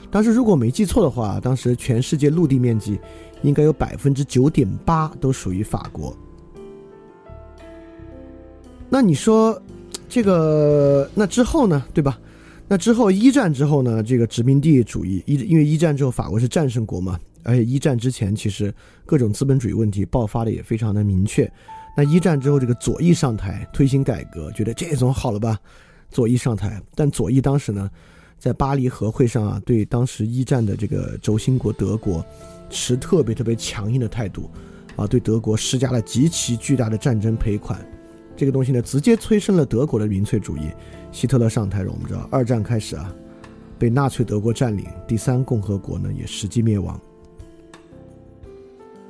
[0.09, 2.97] 当时如果没记错的话，当时全世界陆地面积
[3.41, 6.15] 应该有百分之九点八都属于法国。
[8.93, 9.59] 那你说
[10.07, 12.19] 这个那之后呢，对吧？
[12.67, 14.03] 那之后一战之后呢？
[14.03, 18.71] 这个殖民地主义一，因为一战之后法国是战胜国嘛，而且一战之前其实
[19.03, 21.51] 各种资本主义问题爆发的也非常的明确。
[21.97, 25.59] 那一战之后，这个左翼上台推行改革，觉得这总好了吧？
[26.11, 27.89] 左翼上台，但左翼当时呢，
[28.37, 32.23] 在巴黎和会上啊，对当时一战的这个轴心国德国
[32.69, 34.51] 持特别特别强硬的态度，
[34.95, 37.83] 啊，对德国施加了极其巨大的战争赔款。
[38.35, 40.69] 这个东西呢，直接催生了德国的民粹主义。
[41.11, 43.13] 希特勒上台了，我们知道，二战开始啊，
[43.77, 46.99] 被纳粹德国占领，第三共和国呢也实际灭亡。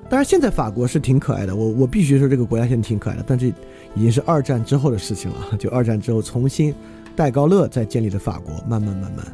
[0.09, 3.47] 当然，现在法国是挺可爱的，我我必须说这个国家现在挺可爱的，但这
[3.95, 5.57] 已经是二战之后的事情了。
[5.57, 6.75] 就二战之后重新
[7.15, 9.25] 戴高乐在建立的法国，慢慢慢慢，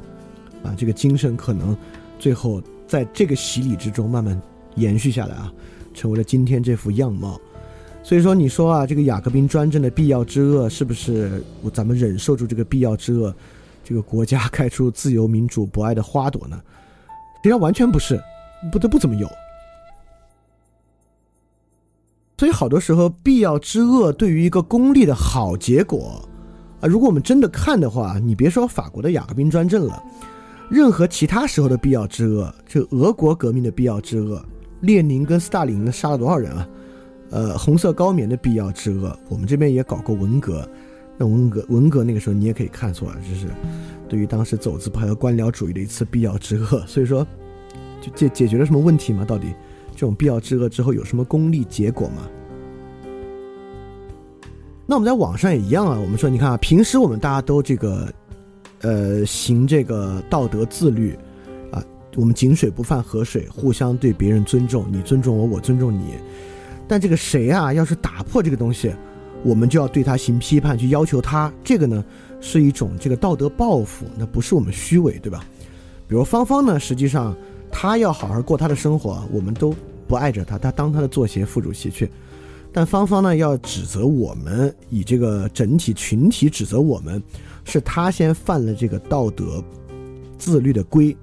[0.63, 1.75] 啊，这个精神可能
[2.19, 4.39] 最后在这个洗礼之中慢慢
[4.75, 5.51] 延续下来啊，
[5.93, 7.41] 成为了今天这副样貌。
[8.01, 13.33] 所以说，你说啊，这个雅各宾专政的必要之恶，是不是咱们忍受住这个必要之恶，
[13.83, 16.59] 这个国家开出自由民主博爱的花朵呢？
[17.37, 18.19] 实际上完全不是，
[18.71, 19.29] 不，都不怎么有。
[22.37, 26.25] 所以好多时候，必要之恶对于一个功利的好结果
[26.81, 30.01] 啊，如果我们真的看的话，你别说法国的雅各宾专政了，
[30.69, 34.43] 任何其他时候的必要之恶，这俄国革命的必要之恶，
[34.81, 36.67] 列宁跟斯大林杀了多少人啊？
[37.31, 40.67] 呃，红色高棉的必要之恶，我们这边也搞过文革，
[41.17, 43.47] 那文革文革那个时候你也可以看出来，就是
[44.07, 46.83] 对于当时走资派和官僚主义的一次必要之恶。
[46.87, 47.25] 所以说，
[48.01, 49.23] 就解解决了什么问题吗？
[49.23, 49.53] 到底
[49.91, 52.27] 这种必要之恶之后有什么功利结果吗？
[54.87, 58.11] 那我们在网上也一样啊，我们说你看啊，平时我们大家都这个
[58.81, 61.15] 呃行这个道德自律
[61.71, 61.83] 啊，
[62.15, 66.15] 我们井水不犯河水，互相对别人尊重，你尊重我，我尊重你。
[66.89, 68.91] 但这个谁啊，要是打破这个东西，
[69.43, 71.53] 我们就要对他行批判，去要求他。
[71.63, 72.03] 这个呢，
[72.41, 75.45] 是一种这个道德报复，那不是我们虚伪，对吧？
[76.07, 77.37] 比如芳芳呢，实际上
[77.71, 79.75] 她要好好过她的生活，我们都
[80.07, 82.09] 不爱着她，她当她的作协副主席去。
[82.73, 87.21] 但芳芳呢，要指责我们，以这个整体群体指责我们，
[87.65, 89.63] 是她先犯了这个道德
[90.39, 91.15] 自律的规，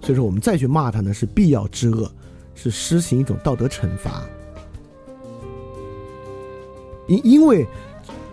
[0.00, 2.10] 所以说我们再去骂她呢，是必要之恶，
[2.54, 4.22] 是施行一种道德惩罚。
[7.10, 7.66] 因因为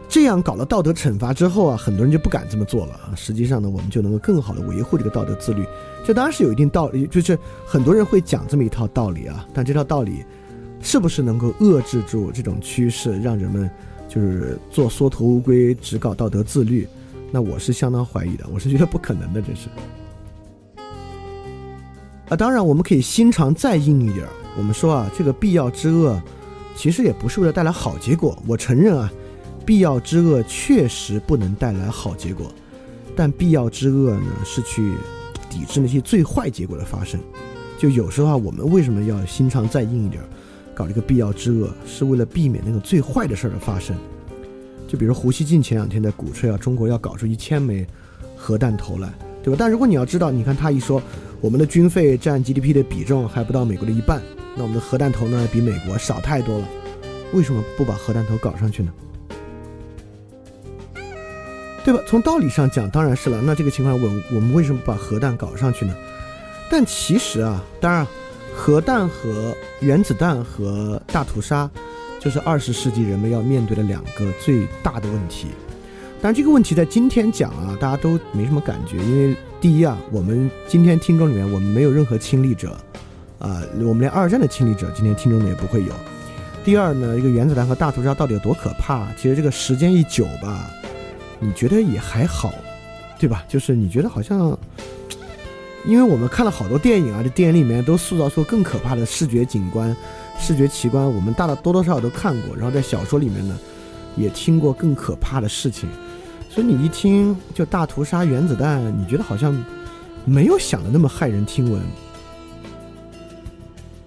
[0.08, 3.12] 这样搞了道德惩罚之后啊，很多人就不敢这么做了啊。
[3.16, 5.66] 实际上呢，我们就能够更好的维护这个道德自律。
[6.06, 9.46] 这当然是有一定道理，就是很多人会讲这么一套道理啊。
[9.54, 10.24] 但这套道理
[10.80, 13.70] 是不是能够遏制住这种趋势，让人们
[14.08, 16.88] 就是做缩头乌龟，只搞道德自律？
[17.32, 19.68] 那我是相当怀疑的，我是觉得不可能的，这是。
[22.30, 24.26] 啊，当然我们可以心肠再硬一点，
[24.58, 26.22] 我们说啊，这个必要之恶。
[26.78, 29.12] 其实也不是为了带来好结果，我承认啊，
[29.66, 32.54] 必要之恶确实不能带来好结果，
[33.16, 34.94] 但必要之恶呢是去
[35.50, 37.20] 抵制那些最坏结果的发生。
[37.80, 40.24] 就有时候啊，我们为什么要心肠再硬一点，
[40.76, 43.96] 搞这个必要之恶，是为了避免那个最坏的事儿的发生。
[44.88, 47.86] 就比如胡锡进前两天在鼓吹啊，中国要搞出一千枚
[48.36, 49.12] 核弹头来，
[49.48, 49.56] 对吧？
[49.58, 51.02] 但如果你要知道，你看他一说，
[51.40, 54.22] 我们的军费占 GDP 的比重还不到美国的一半。
[54.58, 56.68] 那我们的核弹头呢，比美国少太多了，
[57.32, 58.92] 为什么不把核弹头搞上去呢？
[61.86, 62.02] 对吧？
[62.06, 63.42] 从道理上讲，当然是了。
[63.42, 65.96] 那这个情况，我我们为什么把核弹搞上去呢？
[66.70, 68.06] 但其实啊，当然，
[68.54, 71.72] 核弹和原子弹和大屠杀，
[72.20, 75.48] 就是二十世纪人们要面对的两个最大的问题。
[76.22, 82.78] 但这个问题在今天讲啊，大家都没什么感觉，因为第一啊，我们今天听众里面我们没有任何亲历者。
[83.40, 85.94] 啊，我们连二战的亲历者，今天听众们也不会有。
[86.66, 89.08] 第二呢，一个原子弹和大屠杀到底有多可怕？
[89.16, 90.68] 其实这个时间一久吧，
[91.40, 92.52] 你觉得也还好，
[93.20, 93.46] 对吧？
[93.48, 94.58] 就是你觉得好像
[95.86, 99.96] 因为我们看了好多电影啊，这电影里面都塑造出更可怕的视觉景观、
[100.40, 102.56] 视觉奇观，我们大大多多少少都看过。
[102.56, 103.56] 然后在小说里面呢，
[104.18, 105.88] 也听过更可怕的事情。
[106.50, 109.56] 所以你一听就大屠杀、原子弹，你觉得好像
[110.26, 111.82] 没有想的那么骇人听闻。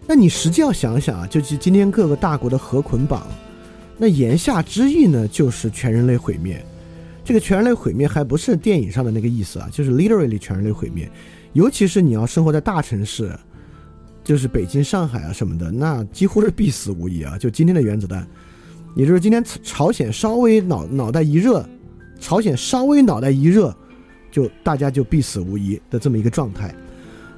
[0.06, 3.26] 那你实际要想想啊，就今天各个大国的核捆绑，
[3.96, 6.60] 那言下之意呢，就是全人类毁灭。
[7.24, 11.08] 这个全人类毁灭还不是电影上的那个意思啊，就是 literally 全人类毁灭。
[11.52, 13.38] 尤其是你要生活在大城市，
[14.24, 17.38] 就是北京、上海啊什么的，那几乎是必死无疑啊。
[17.38, 18.26] 就今天的原子弹，
[18.94, 21.64] 也就是今天朝鲜稍微脑脑袋一热，
[22.18, 23.74] 朝鲜稍微脑袋一热，
[24.30, 26.74] 就大家就必死无疑的这么一个状态。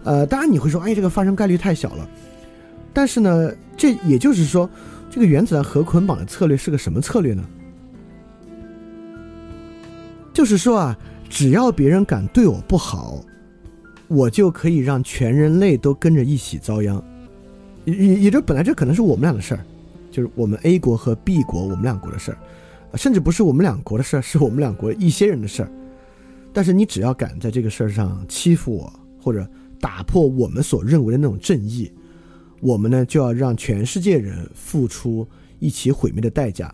[0.05, 2.09] 呃，当然你会说，哎，这个发生概率太小了。
[2.93, 4.69] 但是呢，这也就是说，
[5.11, 7.45] 这个原子弹核捆绑的策略是个什么策略呢？
[10.33, 10.99] 就是说啊，
[11.29, 13.23] 只要别人敢对我不好，
[14.09, 17.03] 我就可以让全人类都跟着一起遭殃。
[17.85, 19.65] 也也就本来这可能是我们俩的事儿，
[20.13, 22.39] 就是我们 A 国和 B 国我们两国的事儿，
[22.97, 25.73] 甚至不是我们两国的事儿，是我们两国一些人的事儿。
[26.53, 29.49] 但是你只要敢在这个事儿上欺负我，或者
[29.81, 31.91] 打破我们所认为的那种正义。
[32.61, 35.27] 我们呢就要让全世界人付出
[35.59, 36.73] 一起毁灭的代价，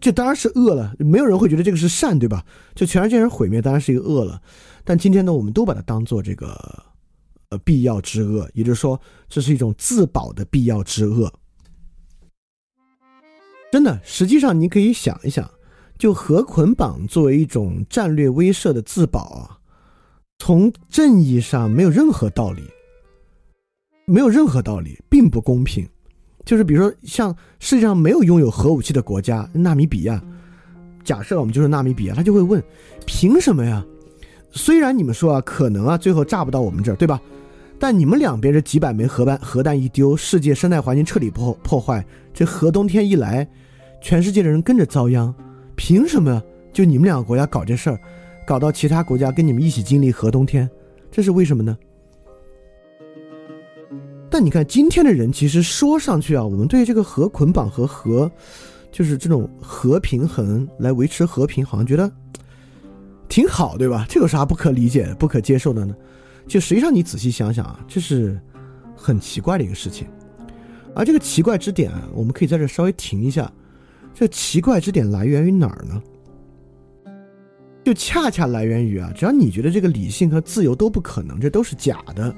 [0.00, 2.44] 这当然是恶了，没有人会觉得这个是善，对吧？
[2.74, 4.42] 就全世界人毁灭当然是一个恶了，
[4.82, 6.58] 但今天呢，我们都把它当做这个
[7.50, 11.32] 呃必要之恶，也就是说，这是一种自保的必要之恶。
[13.72, 15.50] 真的，实际上你可以想一想，
[15.98, 19.58] 就核捆绑作为一种战略威慑的自保啊，
[20.38, 22.62] 从正义上没有任何道理。
[24.04, 25.88] 没有任何道理，并不公平。
[26.44, 30.22] 就是比如说，像世界上没有拥有核武器的国家，纳米比亚，
[31.02, 32.62] 假设我们就是纳米比亚，他就会问：
[33.06, 33.82] 凭什么呀？
[34.50, 37.18] 虽然你们说啊，可能啊，最后炸不到我们这儿，对吧？
[37.78, 42.04] 但你们两边这几百枚核弹，核弹一丢，世界生态环境彻底破破坏，
[42.34, 43.48] 这核冬天一来，
[44.02, 45.34] 全世界的人跟着遭殃。
[45.76, 46.42] 凭什么？
[46.72, 48.00] 就你们两个国家搞这事儿，
[48.46, 50.68] 搞到其他国家跟你们一起经历核冬天，
[51.10, 51.76] 这是为什么呢？
[54.30, 58.30] 但你看，今天的人其实说上去啊，我们对这个核捆绑和核，
[58.90, 62.10] 就是这种核平衡来维持和平，好像觉得
[63.28, 64.06] 挺好，对吧？
[64.08, 65.94] 这有啥不可理解、不可接受的呢？
[66.46, 68.40] 就实际上你仔细想想啊，这是
[68.96, 70.06] 很奇怪的一个事情。
[70.94, 73.50] 而这个奇怪之点，我们可以在这稍微停一下。
[74.14, 76.02] 这奇怪之点来源于哪儿呢？
[77.84, 82.32] 就恰恰来源于啊，只要你觉得这个理性和自由都不可能，这都是假的。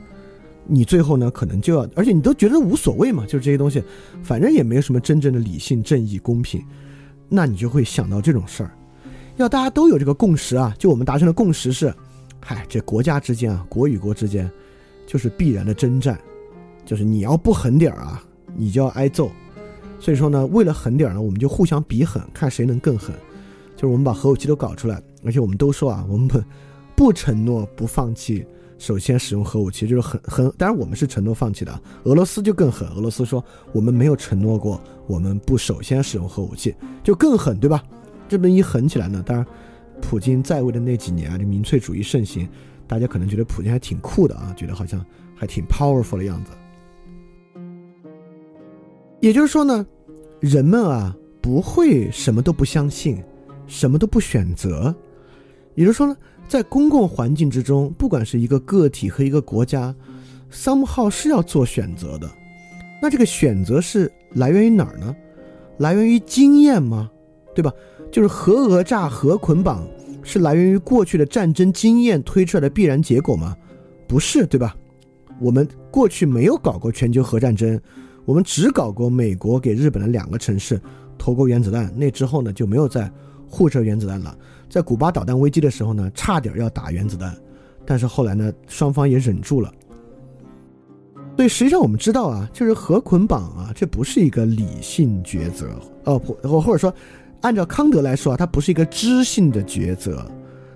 [0.66, 3.84] 你最后呢，可能就要，而且你都觉得无所谓嘛，就是这些东西，
[4.22, 6.64] 反正也没有什么真正的理性、正义、公平，
[7.28, 8.70] 那你就会想到这种事儿。
[9.36, 11.92] 要大家都有这个共识啊，就我们达成的共识是，
[12.40, 14.50] 嗨，这国家之间啊，国与国之间，
[15.06, 16.18] 就是必然的征战，
[16.86, 18.24] 就是你要不狠点儿啊，
[18.56, 19.30] 你就要挨揍。
[20.04, 23.16] 所以说呢，为了狠点呢，我们就互相比狠，看谁能更狠。
[23.74, 26.38] 就是我们把核武器都搞出来，而且我们都说啊，我们不
[26.94, 28.46] 不承诺不放弃。
[28.76, 31.80] 首先使用核武器就是很很，当然我们是承诺放弃的。
[32.02, 33.42] 俄罗斯就更狠，俄罗斯说
[33.72, 37.82] 我们没有承诺过，我们不首先使用核武器，就更狠，对吧？
[38.28, 39.46] 这么一狠起来呢，当然，
[40.02, 42.46] 普京在位的那几年啊，这民粹主义盛行，
[42.86, 45.02] 大家可能觉得普京还挺酷的啊，觉得好像
[45.34, 46.50] 还挺 powerful 的样子。
[49.20, 49.86] 也就是说呢，
[50.44, 53.22] 人们啊不会什么都不相信，
[53.66, 54.94] 什么都不选择。
[55.74, 56.16] 也就是说呢。
[56.46, 59.94] 在公共环境之中，不管是一个个体和一个国家
[60.52, 62.30] ，somehow 是要做选择的。
[63.00, 65.16] 那这个选择是来源于哪儿呢？
[65.78, 67.10] 来源于经验吗？
[67.54, 67.72] 对吧？
[68.12, 69.88] 就是核讹诈、核捆绑
[70.22, 73.56] 是来源于过去的战争经验推出来的必然结果吗？
[74.06, 74.76] 不是，对吧？
[75.40, 77.80] 我们过去没有搞过全球核战争，
[78.24, 80.80] 我们只搞过美国给日本的两个城市
[81.18, 83.10] 投过原子弹，那之后呢就没有再
[83.48, 84.36] 互射原子弹了。
[84.68, 87.36] 在古巴导弹危机的时候呢，差点要打原子弹，
[87.84, 89.72] 但是后来呢，双方也忍住了。
[91.36, 95.68] 所以实际上我们知道啊，就是核捆绑啊，这不是一个理性抉择，
[96.04, 96.94] 哦，或或者说，
[97.40, 100.24] 按照康德来说啊，它不是一个知性的抉择，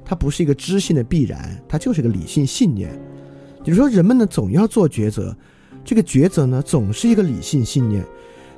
[0.05, 2.91] 它不是一个知性的必然，它就是一个理性信念。
[3.65, 5.37] 也就是说，人们呢总要做抉择，
[5.89, 8.05] 这个抉择呢总是一个理性信念，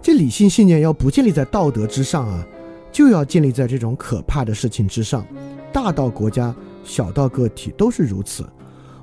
[0.03, 2.45] 这理性信念要不建立在道德之上啊。
[2.91, 5.25] 就要建立在这种可怕的事情之上，
[5.73, 6.53] 大到国家，
[6.83, 8.45] 小到个体都是如此。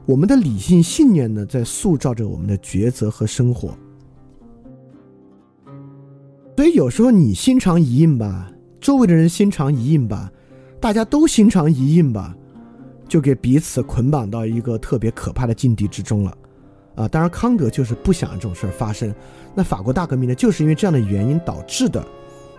[0.06, 3.74] 我们的理性信念呢，在塑造着我们的抉择和生活。
[6.58, 8.52] 所以有时候你心肠一硬吧，
[8.82, 10.30] 周围的人心肠一硬吧，
[10.82, 12.36] 大家都心肠一硬吧，
[13.08, 16.38] 就给彼此捆绑到一个特别可怕的境地之中了。
[16.98, 19.14] 啊，当然康德就是不想这种事儿发生。
[19.54, 22.04] 那法国大革命呢，就是因为这样的原因导致的，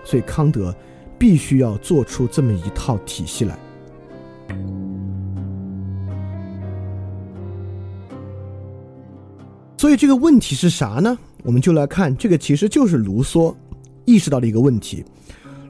[0.05, 0.75] 所以康德
[1.19, 3.59] 必须要做出这么一套体系来。
[9.77, 11.19] 所以这个问题是啥呢？
[11.43, 13.55] 我们就来看，这个其实就是卢梭
[14.05, 15.05] 意识到的一个问题。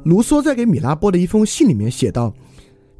[0.04, 2.34] 卢梭在给米拉波的一封信里面写道，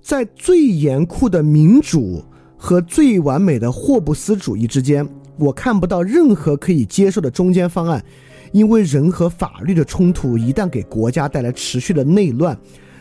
[0.00, 2.24] 在最严酷的民主
[2.56, 5.06] 和最完美的霍布斯主义之间。
[5.38, 8.04] 我看不到任何可以接受的中间方案，
[8.52, 12.58] 因为人和法律的冲突一旦给国家带来持续的内乱，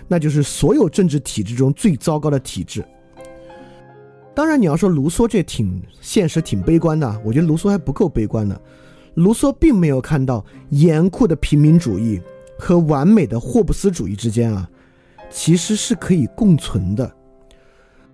[0.07, 2.85] 那就是所有政治体制中最糟糕的体制。
[4.35, 8.55] 当然，你要说卢梭这挺现实、挺悲观的，我觉得卢梭还不够悲观呢。
[9.15, 12.21] 卢梭并没有看到严酷的平民主义
[12.59, 14.69] 和完美的霍布斯主义之间啊，
[15.31, 17.11] 其实是可以共存的。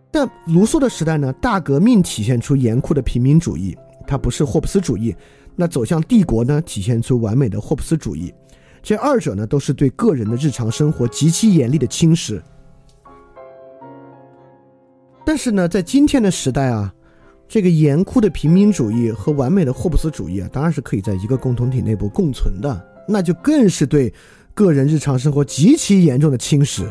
[0.09, 3.77] 但卢梭的时代呢，大革命体现出严酷的平民主义。
[4.05, 5.15] 它不是霍布斯主义，
[5.55, 8.33] 那走向帝国呢，体现出完美的霍布斯主义，
[8.81, 12.41] 这二者呢都是对个人的日常生活极其严厉的侵蚀。
[15.25, 16.93] 但是呢，在今天的时代啊，
[17.47, 24.13] 这个严酷的平民主义和完美的霍布斯主义啊，当然是可以在一个共同体内部共存的，那就更是对
[24.53, 26.85] 个人日常生活极其严重的侵蚀。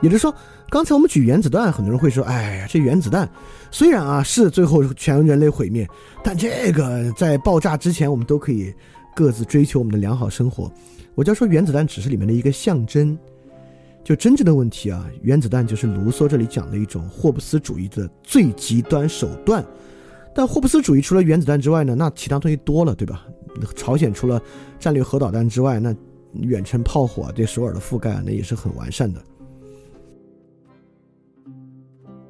[0.00, 0.34] 也就是说。
[0.70, 3.28] 刚才我们举原子弹，很多人会说：“哎呀，这原子弹
[3.70, 5.88] 虽然啊是最后全人类毁灭，
[6.22, 8.74] 但这个在爆炸之前，我们都可以
[9.14, 10.70] 各自追求我们的良好生活。”
[11.14, 13.16] 我就说，原子弹只是里面的一个象征，
[14.02, 19.64] 就真正的问题啊，原子弹就是卢梭这里讲的一种霍布斯主义的最极端手段。
[20.34, 23.24] 但霍布斯主义除了原子弹之外呢，那其他东西多了，对吧？
[23.76, 24.42] 朝鲜除了
[24.80, 25.94] 战略核导弹之外，那
[26.32, 29.22] 远程炮火对首尔的覆盖，那也是很完善的。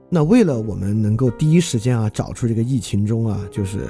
[0.08, 3.86] 那为了我们能够第一时间啊找出这个疫情中啊，就是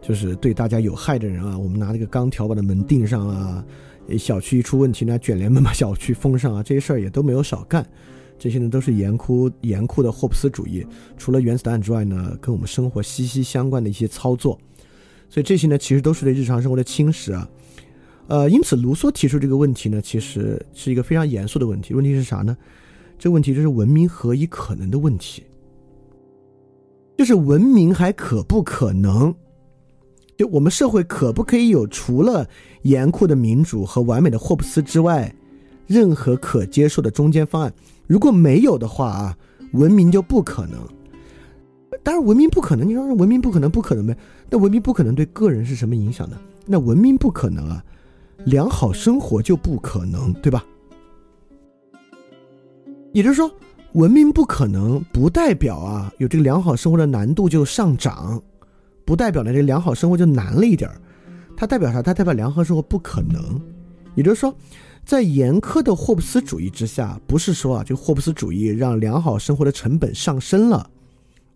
[0.00, 3.64] 就是对大家有害的人啊，我们拿这个钢条把的门钉上啊，
[4.18, 7.86] 小区一出问题呢，卷帘门把小区封上啊，这些事儿也都没有少干。
[8.38, 10.86] 这些呢都是严酷严酷的霍布斯主义，
[11.18, 14.58] 除了原子弹之外呢，跟我们生活息息相关的一些操作。
[15.28, 17.46] 所以这些呢其实都是对日常生活的侵蚀啊。
[18.28, 21.92] 呃，因此卢梭提出这个问题呢，其实是一个非常严肃的问题。
[21.92, 22.56] 问题是啥呢？
[23.20, 25.44] 这问题就是文明何以可能的问题。
[27.18, 29.34] 就是文明还可不可能？
[30.38, 32.48] 就我们社会可不可以有除了
[32.80, 35.30] 严酷的民主和完美的霍布斯之外，
[35.86, 37.70] 任何可接受的中间方案？
[38.06, 39.36] 如果没有的话啊，
[39.74, 40.80] 文明就不可能。
[42.02, 42.88] 当然，文明不可能。
[42.88, 44.16] 你说文明不可能，不可能呗？
[44.48, 46.38] 那文明不可能对个人是什么影响呢？
[46.64, 47.84] 那文明不可能啊，
[48.46, 50.64] 良好生活就不可能，对吧？
[53.12, 53.50] 也就是说。
[53.94, 58.40] 文明不可能，不代表啊有这个良好生活的难度就上涨，
[59.04, 61.00] 不代表呢这个良好生活就难了一点儿，
[61.56, 62.00] 它代表啥？
[62.00, 63.60] 它代表良好生活不可能。
[64.14, 64.56] 也就是说，
[65.04, 70.88] 在严苛的霍布斯主义之下，不是说啊这个霍布斯主义让良好生活的成本上升了，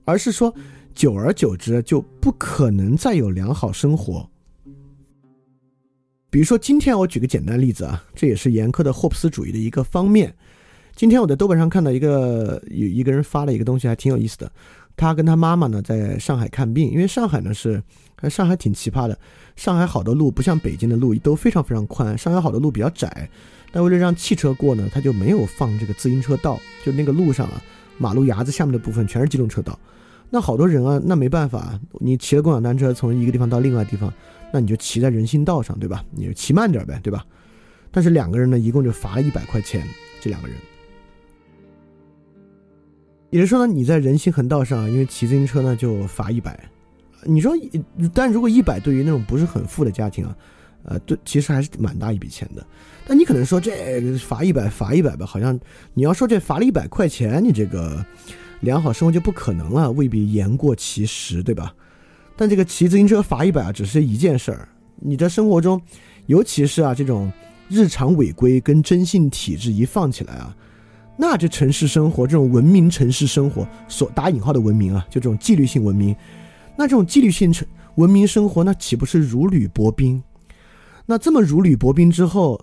[0.04, 0.52] 而是说
[0.92, 4.28] 久而久之就不可能再有良好生活。
[6.30, 10.34] 比如说今天我举个简单例子啊，这也是严苛的霍布斯主义的一个方面。
[10.94, 14.50] 今天我在豆瓣上看到一个有一个人发了一个东西，还挺有意思的。
[14.96, 17.82] 他跟他妈妈呢在上海看病，因为上海呢是，
[18.30, 19.18] 上海挺奇葩的。
[19.56, 23.28] 上海好多路不像北京的路都非常非常宽，上海好多路比较窄。
[23.72, 27.60] 但为了让汽车过呢，他就没有放这个自行车道，就那个路上啊，
[27.98, 29.76] 马路牙子下面的部分全是机动车道。
[30.30, 34.12] 那好多人啊，那没办法，你骑了共享单车从一个地方到另外地方，
[34.52, 36.04] 那你就骑在人行道上，对吧？
[36.12, 37.24] 你就骑慢点呗，对吧？
[37.90, 39.84] 但是两个人呢，一共就罚了一百块钱，
[40.20, 40.56] 这两个人。
[43.34, 46.56] 也就是说呢，你在人行横道上，因为骑自行车呢就罚一百。
[47.24, 47.52] 你说，
[48.14, 50.36] 但如果一百对于那种不是很富的家庭啊，
[50.84, 52.64] 呃，对，其实还是蛮大一笔钱的。
[53.04, 55.58] 但你可能说这罚一百，罚一百吧，好像
[55.94, 58.06] 你要说这罚了一百块钱，你这个
[58.60, 61.74] 良好生活就不可能了，未必言过其实，对吧？
[62.36, 64.68] 但这个骑自行车罚一百啊，只是一件事儿。
[64.94, 65.82] 你在生活中，
[66.26, 67.32] 尤其是啊这种
[67.68, 70.56] 日常违规跟征信体制一放起来啊。
[71.16, 76.14] 那这城市生活，这种文明城市生活，所打引号的文明啊，就这种纪律性文明，
[76.76, 80.22] 那这种纪律性城文明生活，那岂不是如履薄冰？
[81.06, 82.60] 那这么如履薄冰之后，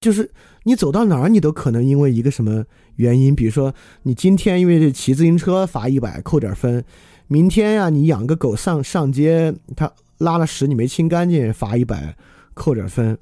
[0.00, 0.30] 就是
[0.64, 2.64] 你走到哪儿，你都可能因为一个什么
[2.96, 6.84] 原因，比如说你今天因为骑自行车罚一百扣点分，
[7.28, 12.14] 明天呀你养个狗上上街，它拉了屎你没清干净罚一百
[12.52, 13.16] 扣点分。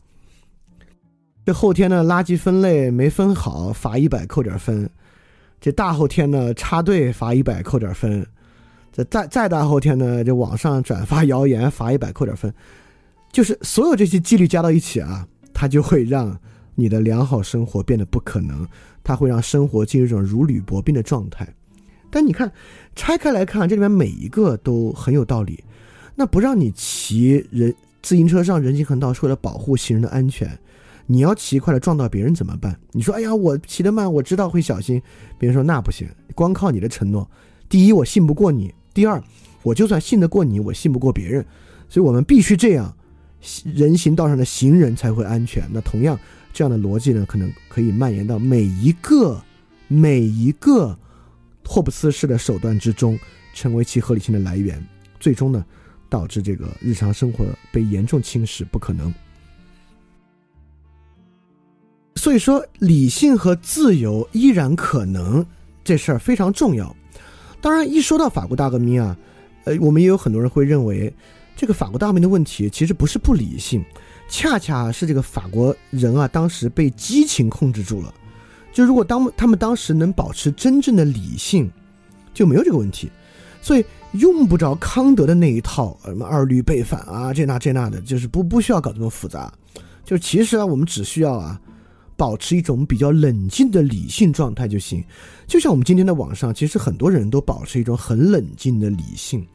[1.46, 4.90] 这后天呢，垃圾分类没分好，罚一百扣点分。
[5.60, 8.26] 这大后天呢插队罚一百扣点分，
[8.92, 12.52] 这再再大后天呢就网上转发谣言罚一百扣点分，
[13.30, 15.24] 就是所有这些几率加到一起啊，
[15.54, 16.36] 它就会让
[16.74, 18.66] 你的良好生活变得不可能，
[19.04, 21.46] 它会让生活进入一种如履薄冰的状态。
[22.10, 22.50] 但你看
[22.96, 25.62] 拆开来看，这里面每一个都很有道理。
[26.16, 27.72] 那不让你骑人
[28.02, 30.58] 自行车上人行横道是为了保护行人的安全。
[31.06, 32.78] 你要骑快了撞到别人怎么办？
[32.92, 35.00] 你说，哎呀，我骑得慢，我知道会小心。
[35.38, 37.30] 别人说那不行，光靠你的承诺，
[37.68, 39.22] 第一我信不过你，第二
[39.62, 41.44] 我就算信得过你，我信不过别人。
[41.88, 42.92] 所以我们必须这样，
[43.64, 45.68] 人行道上的行人才会安全。
[45.72, 46.18] 那同样
[46.52, 49.40] 这样的逻辑呢，可能可以蔓延到每一个
[49.86, 50.98] 每一个
[51.64, 53.16] 霍布斯式的手段之中，
[53.54, 54.84] 成为其合理性的来源，
[55.20, 55.64] 最终呢，
[56.08, 59.14] 导致这个日常生活被严重侵蚀，不可能。
[62.16, 65.44] 所以说，理性和自由依然可能，
[65.84, 66.94] 这事儿非常重要。
[67.60, 69.16] 当然，一说到法国大革命啊，
[69.64, 71.12] 呃，我们也有很多人会认为，
[71.54, 73.84] 这个法国大革命的问题其实不是不理性，
[74.28, 78.12] 恰恰是这个法国人啊，当时被激情控制住了。
[78.72, 81.70] 就如果当他们当时能保持真正的理性，
[82.32, 83.10] 就没有这个问题。
[83.60, 89.52] 所以用不着康德的那一套，什么二律背反啊，这那这那的，就是不不需要搞这么复杂。
[90.04, 91.60] 就其实啊，我们只需要啊。
[92.16, 95.04] 保持一种比较冷静的理性状态就行，
[95.46, 99.46] 就像我们今天的网上，其实很多人都保持一种很冷静的理性。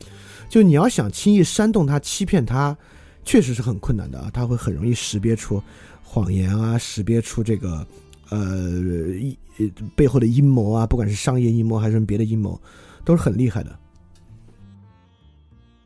[0.47, 2.77] 就你要想轻易煽动他、欺骗他，
[3.23, 4.29] 确实是很困难的啊！
[4.33, 5.63] 他会很容易识别出
[6.03, 7.87] 谎言啊，识别出这个
[8.29, 8.69] 呃
[9.95, 12.59] 背后的阴谋啊，不管是商业阴谋还是别的阴谋，
[13.05, 13.79] 都是很厉害的。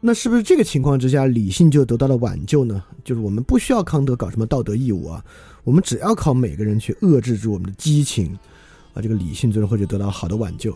[0.02, 2.84] 那是不是这个情况之下，理性就得到了挽救呢？
[3.04, 5.24] 就是我们不需要康德搞什么道德义务啊。
[5.66, 8.38] 我们只要靠每个人去遏制住我们的激情，
[8.94, 10.74] 啊，这个理性最终会就得到好的挽救。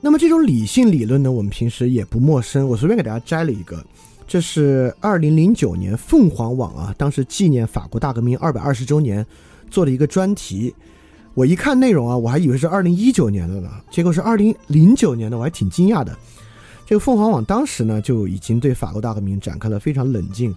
[0.00, 2.68] 那么这种理性理论呢，我们平时也不陌生。
[2.68, 3.84] 我随便给大家摘了一个，
[4.24, 9.26] 这是二零零九年凤凰网啊，当时纪念法国大革命二百二十周年
[9.68, 10.72] 做的一个专题。
[11.34, 16.16] 我一看内容啊，我还以为是二零一九年的呢，结果是二零零九年的，我还挺惊讶的。
[16.86, 20.54] 这个凤凰网当时呢就已经对法国大革命展开了非常冷静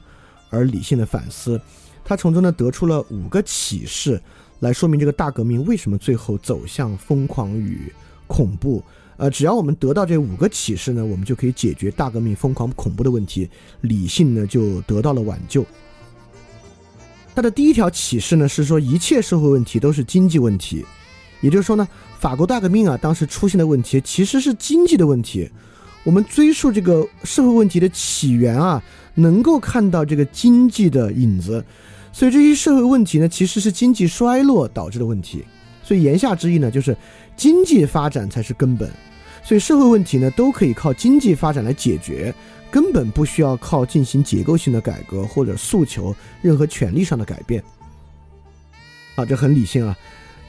[0.52, 1.60] 而理性的反思，
[2.06, 4.22] 他从中呢得出了五个启示，
[4.60, 7.92] 来说明这个大革命为什么最后走向疯狂与
[8.28, 8.84] 恐怖。
[9.18, 13.50] 呃，只要我们得到这五个启示呢，我们就可以解决大革命疯狂恐怖的问题，
[13.82, 15.66] 理性呢就得到了挽救。
[17.36, 20.86] 他的第一条启示呢是说，一切社会问题都是经济问题，
[21.42, 21.88] 也就是说呢，
[22.20, 25.50] 法国大革命啊当时出现的问题其实是经济的问题。
[26.10, 28.82] 我们追溯这个社会问题的起源啊，
[29.14, 31.64] 能够看到这个经济的影子，
[32.12, 35.46] 所以这些社会问题呢，其实是经济衰落导致的问题。
[35.84, 36.98] 所以言下之意呢，就是
[37.38, 38.92] 经济发展才是根本，
[39.44, 42.34] 所以社会问题呢都可以靠经济发展来解决，
[42.72, 47.64] 根本不需要靠进行结构性的改革或者诉求任何权利上的改变。
[49.14, 49.96] 啊，这很理性啊。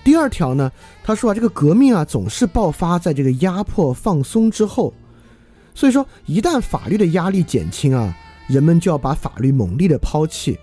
[0.02, 0.72] 第二条呢，
[1.04, 4.94] 他说啊，这个革命啊总是爆发在这个压迫放松之后。
[5.74, 8.16] 所以说，一旦法律的压力减轻啊，
[8.48, 10.58] 人们就要把法律猛烈的抛弃。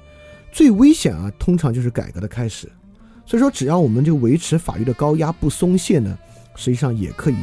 [0.51, 2.71] 最危险啊，通常就是改革的开始。
[3.25, 6.17] 所以说，只要我们就维持法律的高压不松懈呢，
[6.55, 7.37] 实际上也可以，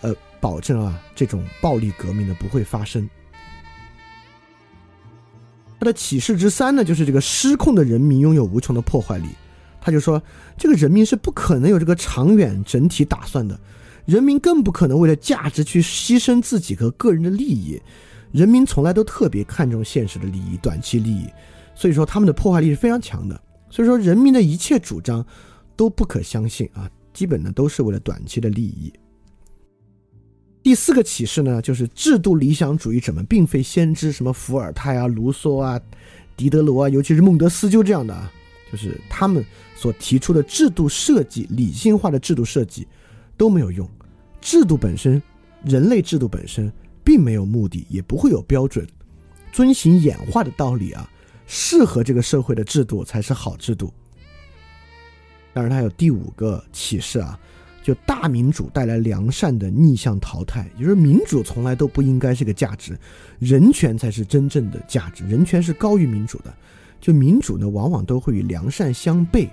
[0.00, 3.08] 呃，保证啊这种暴力革命呢不会发生。
[5.78, 9.26] 他的启示之三呢，就是这个失控的人民拥有无穷的破坏力。
[9.80, 10.22] 他就说，
[10.58, 13.58] 这个人民是不可能有这个长远整体打算的。
[14.10, 17.80] 人民更不可能为了价值去牺牲自己和个人的利益，
[18.32, 21.28] 人民从来都特别看重现实的利益、短期利益，
[21.76, 23.40] 所以说他们的破坏力是非常强的。
[23.70, 25.24] 所以说人民的一切主张
[25.76, 28.92] 都不可相信啊，基本呢都是为了短期的利益。
[30.60, 35.80] 第四个启示呢，就是制度理想主义者们并非先知，什么伏尔泰啊、卢梭啊、
[36.36, 38.28] 狄德罗啊，尤其是孟德斯鸠这样的啊，
[38.72, 39.44] 就是他们
[39.76, 42.88] 所提出的制度设计、理性化的制度设计。
[43.36, 43.88] 都没有用，
[44.40, 45.22] 制度本身，
[45.64, 46.72] 人类制度本身
[47.04, 48.86] 并没有目的，也不会有标准，
[49.52, 51.10] 遵循演化的道理啊，
[51.46, 53.92] 适合这个社会的制度才是好制度。
[55.52, 57.38] 当然，它有第五个启示啊，
[57.82, 62.98] 就大民主带来良善的逆向淘汰，也就是民主从来都不应该是个价值，
[63.38, 66.54] 人权才是真正的价值，人权是高于民主的，
[67.00, 69.48] 就民主呢，往往都会与良善相悖。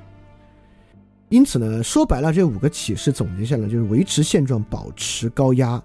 [1.30, 5.82] 因此呢，说白了，这五个启示总结下来就是维持现状，保持高压，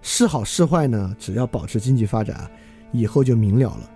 [0.00, 1.14] 是好是坏呢？
[1.18, 2.50] 只要保持经济发展，
[2.92, 3.90] 以后就明了了。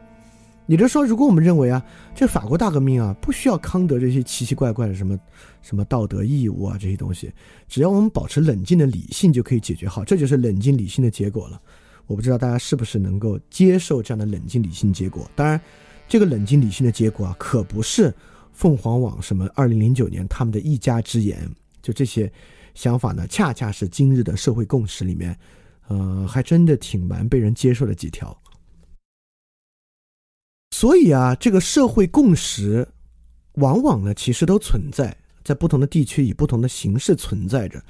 [0.67, 1.83] 也就是说，如果我们认为啊，
[2.15, 5.19] 这法国大革命啊不需要康德这些奇奇怪怪的什么
[5.63, 7.33] 什么道德义务啊这些东西，
[7.67, 11.61] 只要我们保持冷静的理性就可以解决好，这就是冷静理性的结果了。
[12.07, 15.29] 我不知道大家是不是能够接受这样的冷静理性结果。
[15.35, 15.61] 当然，
[16.07, 18.15] 这个冷静理性的结果啊，可不是
[18.61, 21.51] 凤凰网什么二零零九年他们的一家之言。
[21.81, 22.31] 就这些
[22.75, 25.35] 想法呢，恰恰是今日的社会共识里面，
[25.89, 28.39] 呃，还真的挺难被人接受的几条。
[30.73, 32.87] 所以啊，这个社会共识，
[33.55, 37.83] 往往呢，其实都存在在不同的地区，以不同的形式存在着。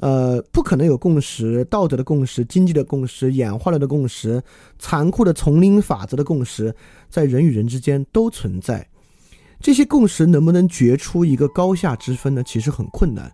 [0.00, 4.42] 呃，不可能有共识，道德的共识、经济的共识、演化了的共识、
[4.78, 6.76] 残酷的丛林法则的共识，
[7.08, 8.86] 在人与人之间都存在。
[9.60, 12.42] 这些共识能不能决出一个高下之分呢？
[12.42, 13.30] 其实很困难。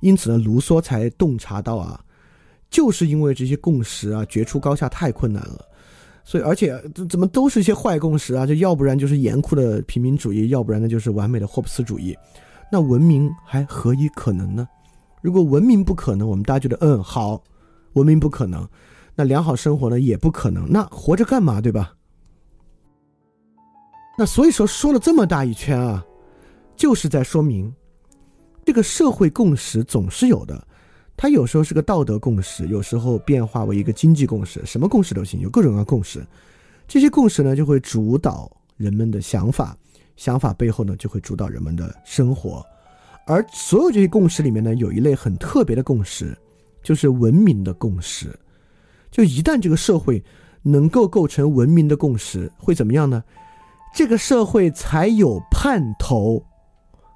[0.00, 2.00] 因此呢，卢梭才洞察到啊，
[2.70, 5.64] 就是因为这些共识啊，决出高下太困难了。
[6.22, 8.46] 所以，而且怎么都是一些坏共识啊？
[8.46, 12.16] 就要不然就是严酷的平民主义，要不然呢就是完美的霍布斯主义。
[12.70, 14.68] 那文明还何以可能呢？
[15.20, 17.42] 如果文明不可能，我们大家觉得嗯好，
[17.94, 18.64] 文明不可能，
[19.16, 20.70] 那良好生活呢也不可能。
[20.70, 21.60] 那活着干嘛？
[21.60, 21.94] 对吧？
[24.18, 26.04] 那所以说说了这么大一圈啊，
[26.74, 27.72] 就是在说明
[28.64, 30.66] 这个社会共识总是有的。
[31.16, 36.26] 它有时候是个道德共识，有时候变化为一个经济共识，什么共识都行，有各种各样共识。
[36.88, 39.76] 这些共识呢，就会主导人们的想法，
[40.16, 42.66] 想法背后呢，就会主导人们的生活。
[43.24, 46.36] 而所有这些共识里面呢，有一类很特别的共识，
[46.82, 48.36] 就是文明的共识。
[49.12, 50.20] 就一旦这个社会
[50.62, 53.22] 能够构成文明的共识，会怎么样呢？
[53.94, 56.42] 这个社会才有盼头。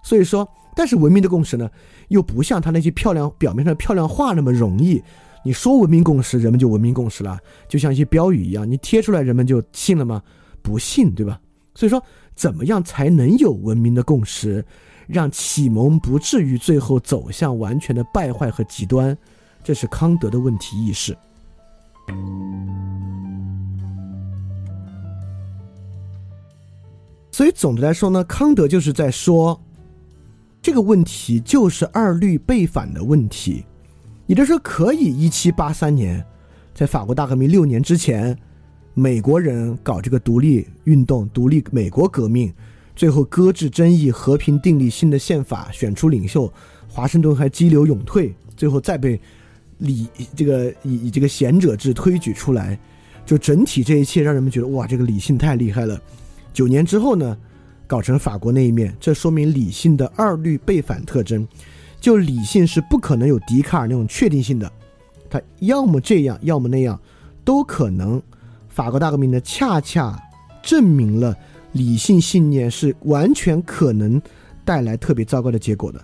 [0.02, 0.48] 所以说。
[0.74, 1.70] 但是文明的共识呢，
[2.08, 5.02] 又不像他那些漂亮表面上漂亮话那么容易。
[5.44, 10.22] 你说文明共识，人们就文明共识了，就像一些标语一样，你贴出来，人们就信了吗？
[10.62, 11.38] 不信，对吧？
[11.74, 12.02] 所以说，
[12.34, 14.64] 怎么样才能有文明的共识，
[15.06, 19.14] 让启蒙不至于最后走向完全的败坏和极端？
[19.62, 21.14] 这是康德的问题意识。
[27.32, 29.60] 所以总的来说呢，康德就是在说。
[30.60, 33.64] 这个问题就是二律背反的问题，
[34.28, 36.24] 也就是说，可以一七八三年，
[36.72, 38.38] 在法国大革命六年之前，
[38.94, 42.54] 美国人搞这个独立运动、独立美国革命，
[42.94, 46.48] 最后搁置争议，和平订立新的宪法，选出领袖，
[46.86, 49.20] 华盛顿还激流勇退，最后再被
[49.78, 50.06] 理
[50.36, 52.78] 这个以以这个贤者制推举出来，
[53.26, 56.00] 就整体这一切让人们觉得哇，这个理性太厉害了。
[56.52, 57.36] 九年之后呢？
[57.84, 61.46] 搞成法国那一面，这说明理性的二律背反特征。
[62.00, 64.72] 就理性是不可能有笛卡尔那种确定性的，
[65.28, 66.98] 它要么这样，要么那样，
[67.44, 68.22] 都可能。
[68.70, 70.18] 法国大革命呢，恰恰
[70.62, 71.36] 证明了
[71.72, 74.20] 理性信念是完全可能
[74.64, 76.02] 带来特别糟糕的结果的。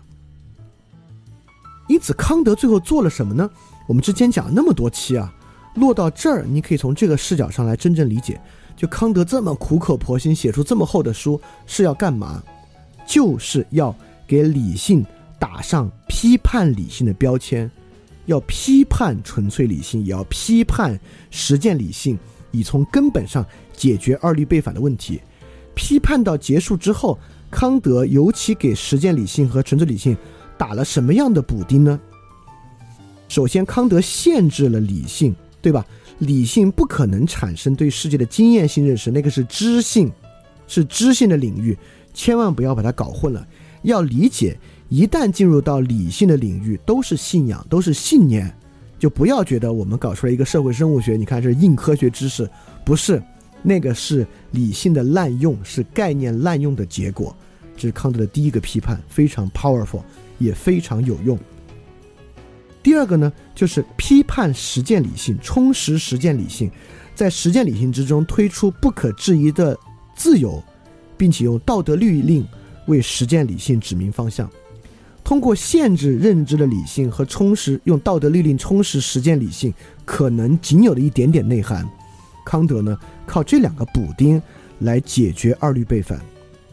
[1.88, 3.48] 因此，康德最后做了什么呢？
[3.86, 5.32] 我们之前讲那么多期啊，
[5.76, 8.38] 落到这儿，你可以从这个视角上来真正理解。
[8.78, 12.40] 就康德这么苦口婆心写出这么厚的书是要干嘛？
[13.04, 13.92] 就是要
[14.24, 15.04] 给理性
[15.36, 17.68] 打上批判理性的标签，
[18.26, 20.96] 要批判纯粹理性，也要批判
[21.28, 22.16] 实践理性，
[22.52, 23.44] 以从根本上
[23.76, 25.20] 解决二律背反的问题。
[25.74, 27.18] 批判到结束之后，
[27.50, 30.16] 康德尤其给实践理性和纯粹理性
[30.56, 31.98] 打了什么样的补丁呢？
[33.28, 35.84] 首先，康德限制了理性，对吧？
[36.18, 40.10] 理性不可能产生对世界的经验性认识，那个是知性，
[40.66, 41.76] 是知性的领域，
[42.12, 43.46] 千万不要把它搞混了。
[43.82, 44.58] 要理解，
[44.88, 48.52] 一旦进入到理性的领域，都是信仰，都是信念，
[48.98, 52.50] 就不要觉得我们搞出来一个社会生物学，你看这是硬科学知识，
[52.84, 53.22] 不是，
[53.62, 57.34] 那个是理性的滥用，是概念滥用的结果。
[57.76, 60.02] 这是康德的第一个批判，非常 powerful，
[60.38, 61.38] 也非常有用。
[62.82, 66.70] 第二个呢，就是批判实践理性，充实实践理性，
[67.14, 69.76] 在实践理性之中推出不可质疑的
[70.16, 70.62] 自由，
[71.16, 72.46] 并且用道德律令
[72.86, 74.48] 为实践理性指明方向。
[75.24, 79.74] 通过限制认知的理性和充实用道德律令充实实践理性
[80.06, 81.86] 可能仅有的一点点内涵，
[82.46, 84.40] 康德呢靠这两个补丁
[84.78, 86.18] 来解决二律背反。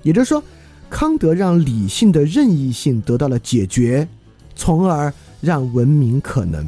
[0.03, 0.41] 也就是说，
[0.89, 4.07] 康德让理性的任意性得到了解决，
[4.55, 5.11] 从而。
[5.45, 6.67] 让文明可能，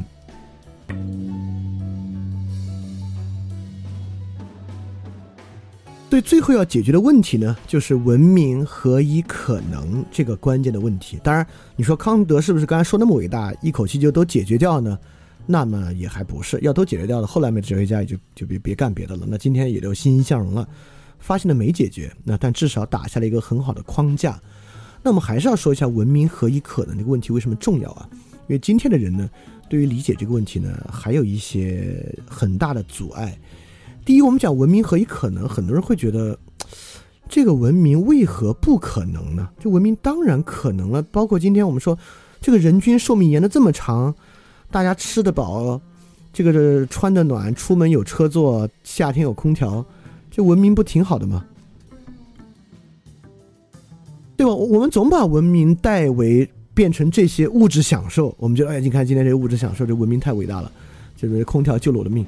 [6.08, 11.18] 对最后要解决的问题呢，就是文明何以可能这个关键的问题。
[11.24, 14.96] 当然，你说康德是不是刚才说那么伟大，一口气就都解决掉呢？
[15.44, 19.26] 那么也还不是，要都解决掉了，后来没哲学家也就就别别干别的了。
[19.28, 20.68] 那今天也就欣欣向荣了。
[21.18, 24.40] 发现的没解决，那但至少打下了一个很好的框架。
[25.02, 28.08] 那我们还是要说一下文明何以可能这个问题为什么重要啊？
[28.48, 29.28] 因为今天的人呢，
[29.68, 33.38] 对于理解这个问题呢，还有一些很大的阻碍。
[34.04, 36.36] 第一，我们讲文明何以可能，很多人会觉得
[37.28, 39.50] 这个文明为何不可能呢？
[39.60, 41.96] 这文明当然可能了，包括今天我们说
[42.40, 44.14] 这个人均寿命延的这么长，
[44.70, 45.80] 大家吃得饱。
[46.32, 49.84] 这个穿的暖，出门有车坐，夏天有空调，
[50.30, 51.44] 这文明不挺好的吗？
[54.36, 54.54] 对吧？
[54.54, 60.70] 我们总把文明代为变成这些物质享受，我们觉得，哎，你看今天这物质享受，这文明太伟大了，
[61.16, 62.24] 就是空调救了我的命，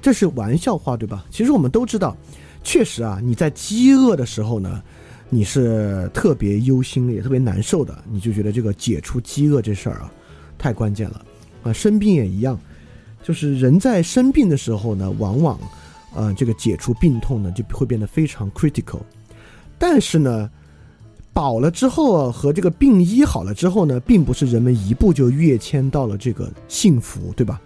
[0.00, 1.26] 这是玩笑话，对吧？
[1.30, 2.16] 其实我们都知道，
[2.64, 4.82] 确实啊，你在饥饿的时候呢，
[5.28, 10.10] 你是特别忧心，也特别难受的，你就觉得这个解除饥饿这事儿啊，
[10.56, 11.22] 太关键了
[11.62, 12.58] 啊，生病也一样。
[13.22, 15.60] 就是人在生病的时候呢，往往，
[16.14, 19.02] 呃，这个解除病痛呢就会变得非常 critical。
[19.78, 20.50] 但是呢，
[21.32, 27.60] 饱了之后和这个病医好了之后呢，并不是人们一步就跃迁到了这个幸福，对吧？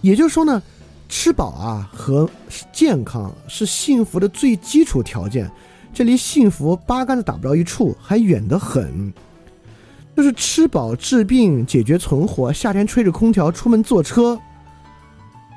[0.00, 0.62] 也就是说呢，
[1.08, 2.28] 吃饱啊和
[2.72, 5.50] 健康是幸福的最基础条件，
[5.92, 9.12] 这离幸福八竿子打不着一处，还远得很。
[10.14, 14.38] 就是吃饱治病解决存活，夏天吹着空调出门坐车，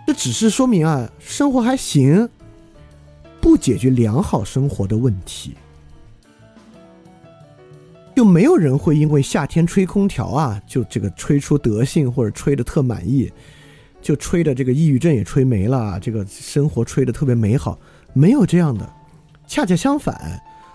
[0.05, 2.29] 这只是说明啊，生活还行，
[3.41, 5.55] 不解决良好生活的问题，
[8.15, 13.31] 就没有人会因为夏天吹空调啊，就这个吹出德性或者吹的特满意，
[14.01, 17.79] 就吹的这个抑郁症也吹没了，这个生活吹的特别美好，
[18.13, 18.87] 没有这样的，
[19.47, 20.15] 恰恰相反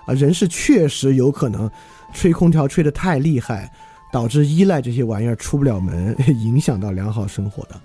[0.06, 1.70] 啊，人是确实有可能。
[2.14, 3.70] 吹空调吹得太厉害，
[4.12, 7.78] 导致依赖这些玩意儿出不了门， 影响到良好生活的。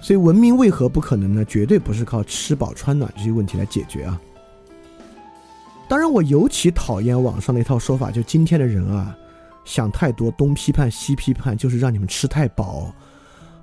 [0.00, 1.44] 所以文明为何不可能呢？
[1.44, 4.18] 绝对不是靠吃饱穿暖这些问题来解决啊！
[5.88, 9.16] 当然，我尤其讨厌网上的一套说法，就今天的人啊，
[9.64, 12.92] 想太多，东批判西批判，就是让你们吃太饱，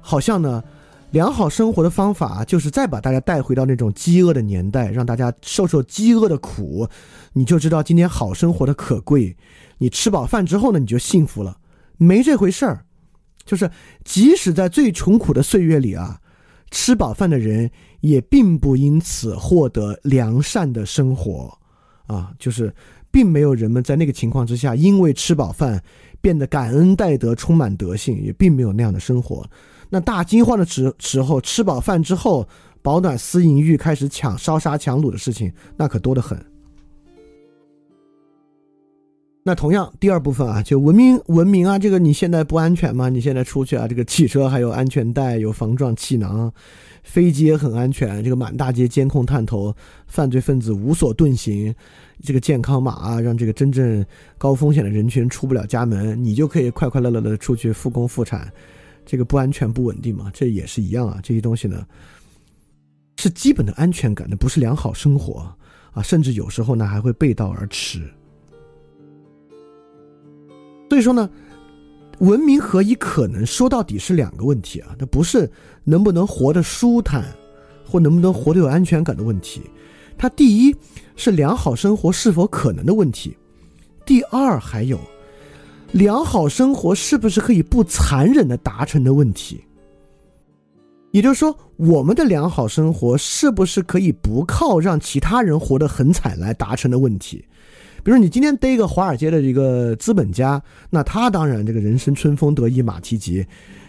[0.02, 0.64] 好像呢。
[1.12, 6.90] 良好生活的方法就是再把大家带回到那种饥饿的年代，让大家受受饥饿的苦，
[7.34, 9.38] 你就知道今天好生活的可贵。
[9.78, 11.56] 你吃饱饭之后呢，你就幸福了，
[11.98, 12.84] 没这回事儿。
[13.46, 13.70] 就是
[14.04, 16.20] 即使在最穷苦的岁月里啊，
[16.72, 17.70] 吃饱饭的人
[18.02, 21.56] 也并不因此获得良善的生活
[22.08, 22.74] 啊，就是
[23.12, 25.82] 并没有人们在那个情况之下，因为吃饱饭
[26.22, 29.46] 变得感恩戴德、充满德性，也并没有那样的生活。
[29.90, 32.48] 那大饥荒的时时候，吃饱饭之后，
[32.82, 36.53] 保暖思淫欲，开始抢烧杀抢掳的事情，那可多得很。
[39.46, 43.10] 那同样，第二部分啊，就文明文明啊，这个你现在不安全吗？
[43.10, 46.50] 你现在出去啊，这个汽车还有安全带，有防撞气囊，
[47.04, 49.76] 飞机也很安全，这个满大街监控探头，
[50.08, 51.76] 犯罪分子无所遁形，
[52.22, 54.06] 这个健康码啊，让这个真正
[54.38, 58.50] 高风险的人群出不了家门，你就可以快快乐乐的出去复工复产。
[59.06, 61.20] 这个不安全不稳定嘛，这也是一样啊。
[61.22, 61.86] 这些东西呢，
[63.18, 65.54] 是基本的安全感，那不是良好生活
[65.92, 66.02] 啊。
[66.02, 68.10] 甚至有时候呢，还会背道而驰。
[70.94, 71.28] 所以说呢，
[72.20, 73.44] 文明何以可能？
[73.44, 74.96] 说到底是两个问题啊。
[75.00, 75.52] 那不是
[75.84, 77.26] 能不能活得舒坦，
[77.84, 79.64] 或能不能活得有安全感的问题。
[80.20, 80.76] 它第一
[81.16, 83.36] 是良好生活是否可能的问题。
[84.06, 85.00] 第二还有。
[85.94, 89.64] 良好生活是不是可以不残忍的达成的问题？
[91.10, 97.44] 也就是说，我们的良好生活是不是可以不靠让其他人活得很惨来达成的问题？
[98.04, 103.46] 比如你今天逮一个华尔街的一个资本家，那他当然这个人生春风得意马蹄疾，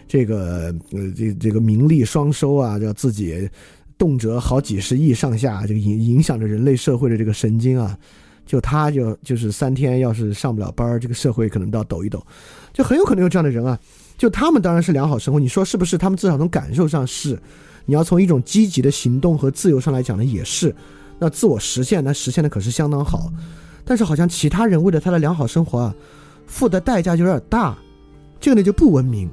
[0.07, 3.49] 这个呃这这个名利双收啊，要自己
[3.97, 7.97] 动辄好几十亿上下，这个影影响着人类社会的这个神经啊。
[8.45, 12.23] 就他就就是三天要是上不了班这个社会可能都要抖一抖，
[12.71, 13.77] 就很有可能有这样的人啊。
[14.19, 15.97] 就他们当然是良好生活，你说是不是？
[15.97, 17.41] 他们至少从感受上是，
[17.85, 20.73] 你要从一种积极的行动和自由上来讲呢，也是。
[21.17, 23.33] 那自我实现，那实现的可是相当好。
[23.85, 25.95] 但是好像其他人为了他的良好生活啊，
[26.47, 27.77] 付的代价就有点大，
[28.39, 29.29] 这个呢就不文明。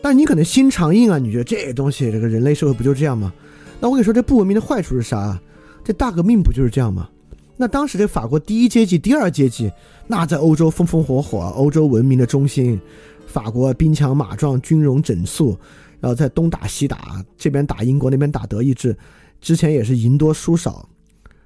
[0.00, 3.32] 但你可能心肠硬啊，你觉得这东西这个人类社会不就这样吗？
[3.78, 5.38] 那我跟你说，这不文明的坏处是啥？
[5.84, 7.08] 这大革命不就是这样吗？
[7.56, 9.70] 那当时这法国第一阶级、第二阶级，
[10.06, 12.80] 那在欧洲风风火火，欧洲文明的中心，
[13.26, 15.56] 法国兵强马壮，军容整肃，
[16.00, 18.96] 然后在东打西打，这边打英国，那边打德意志，
[19.40, 20.88] 之前也是赢多输少，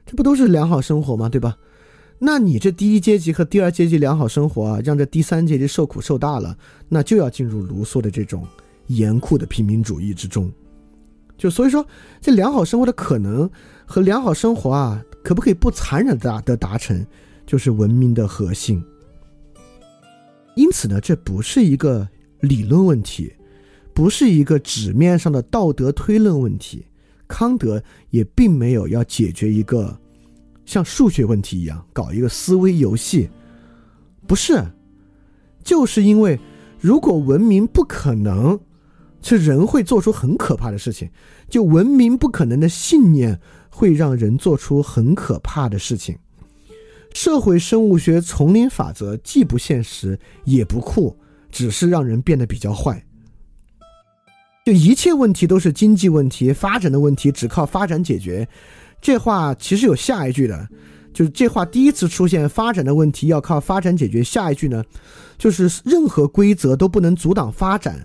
[0.06, 1.28] 这不都是良好生活吗？
[1.28, 1.56] 对吧？
[2.18, 6.56] 那你这第一阶级和第二阶级良好生活啊，让这第三阶级受苦受大了，
[6.88, 8.46] 那就要进入卢梭的这种
[8.86, 10.50] 严酷的平民主义之中。
[11.36, 11.84] 就所以说，
[12.18, 13.50] 这良好生活的可能
[13.84, 17.04] 和良好生活啊，可不可以不残忍的的达成，
[17.44, 18.82] 就是文明的核心。
[20.54, 22.08] 因此呢，这不是一个
[22.40, 23.30] 理论问题，
[23.92, 26.86] 不是一个纸面上的道德推论问题。
[27.28, 29.98] 康德也并没有要解决一个
[30.64, 33.28] 像数学问题一样搞一个思维游戏，
[34.26, 34.64] 不是，
[35.64, 36.38] 就是因为
[36.78, 38.58] 如果文明不可能。
[39.22, 41.10] 是人会做出很可怕的事情，
[41.48, 46.16] 就文明不可能的信念会让人做出很可怕的事情。
[47.12, 51.18] 社会生物学丛林法则既不现实也不酷，
[51.50, 53.04] 只是让人变得比较坏。
[54.66, 58.46] 就一切问题都是经济问题、发展的问题，只靠发展解决。
[59.00, 60.68] 这话其实有下一句的，
[61.12, 64.24] 就是这话第一次出现，发展的问题要靠发展解决。
[64.24, 64.82] 下一句呢，
[65.38, 67.96] 就是任何规则都不能阻挡发展。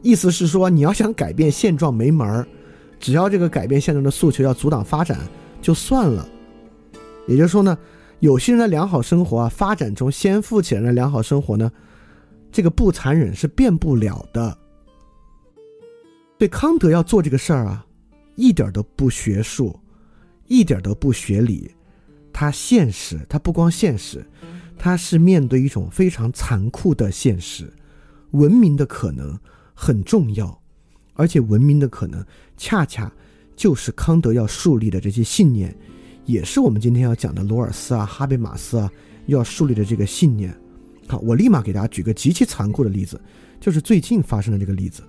[0.00, 2.46] 意思是说，你要想改变现状没门儿，
[3.00, 5.18] 只要这个改变现状的诉求要阻挡发展，
[5.60, 6.28] 就算了。
[7.26, 7.76] 也就是说呢，
[8.20, 11.68] 有些人的良好生活啊，发展中先富起来的良好生活呢，
[12.52, 14.56] 这个不残忍是变不了的。
[16.38, 17.86] 对康德要做这个事儿啊，
[18.34, 19.78] 一点都不学术，
[20.46, 21.70] 一点都不学理，
[22.32, 24.24] 他现实，他不光现实，
[24.78, 27.72] 他是面对一种非常残酷的现实，
[28.32, 29.38] 文明的可能。
[29.78, 30.58] 很重要，
[31.12, 32.24] 而且文明的可能，
[32.56, 33.12] 恰恰
[33.54, 35.76] 就是康德要树立的这些信念，
[36.24, 38.90] 也是我们今天要讲的罗尔斯啊、哈贝马斯啊
[39.26, 40.58] 要树立的这个信念。
[41.06, 43.20] 好，我立马给大家举个极其残酷的例子，
[43.60, 45.02] 就是最近发生的这个例子。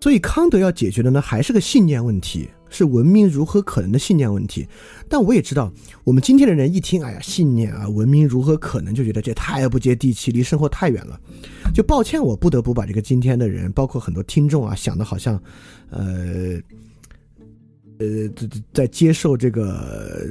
[0.00, 2.48] 所以康德要解决的呢，还是个信念问题。
[2.68, 4.66] 是文明如何可能的信念问题，
[5.08, 11.18] 但我也知道，我们今天的人一听，哎呀，信念啊，文明如何可能，就觉得这太不接地气，离生活太远了。
[11.72, 15.40] 就抱歉，我不得不把这个今天的人，包括很多听众啊，想的好像，
[15.90, 16.60] 呃，
[17.98, 20.26] 呃，在在接受这个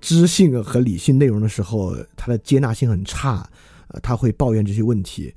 [0.00, 3.46] 知性和理性内容的时候，他的接纳性很差，
[3.90, 5.34] 呃，他会抱怨这些问题。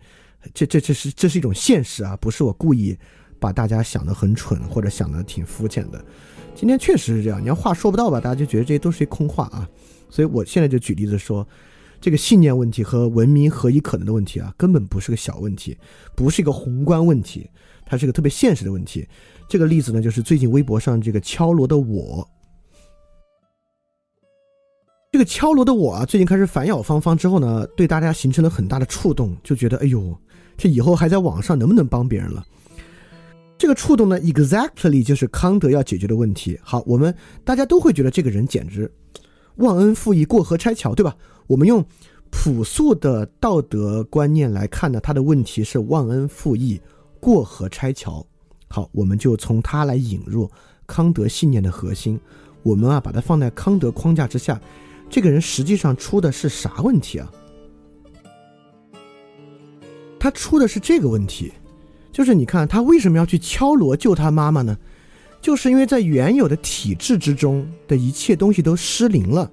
[0.54, 2.97] 这这这是这是一种现实啊，不是我故意
[3.39, 6.04] 把大家想的很蠢或者想的挺肤浅的。
[6.54, 9.68] 今天确实是这样，你要话说不到吧，大家就觉得这些都是些空话啊。
[10.10, 11.47] 所以我现在就举例子说，
[11.99, 15.78] 这个信念问题和文明何以可能的问题啊，根本不是个小问题，
[16.16, 17.49] 不是一个宏观问题，
[17.86, 19.08] 它是个特别现实的问题。
[19.49, 22.30] 这个例子呢，就是最近微博上这个敲锣的我，
[25.14, 30.11] 这个敲锣的我啊，最近开始反咬方方之后呢，对大家形成了很大的触动，就觉得哎呦，
[30.57, 32.43] 这以后还在网上能不能帮别人了？
[33.55, 36.59] 这个触动呢，exactly 就是康德要解决的问题。
[36.64, 38.91] 好，我们大家都会觉得这个人简直
[39.57, 41.16] 忘恩负义、过河拆桥，对吧？
[41.45, 41.86] 我们用
[42.32, 46.82] 朴素的道德观念来看呢，他的问题是忘恩负义、
[47.20, 48.26] 过河拆桥。
[48.68, 50.49] 好，我们就从他来引入
[50.88, 52.20] 康德信念的核心。
[52.64, 54.59] 我们啊，把它放在康德框架之下，
[55.10, 57.32] 这个人实际上出的是啥问题啊？
[60.20, 61.51] 他出的是这个问题。
[62.12, 64.78] 就是你看他为什么要去敲锣救他妈妈呢？
[65.41, 69.51] 就是因为在原有的体制之中的一切东西都失灵了，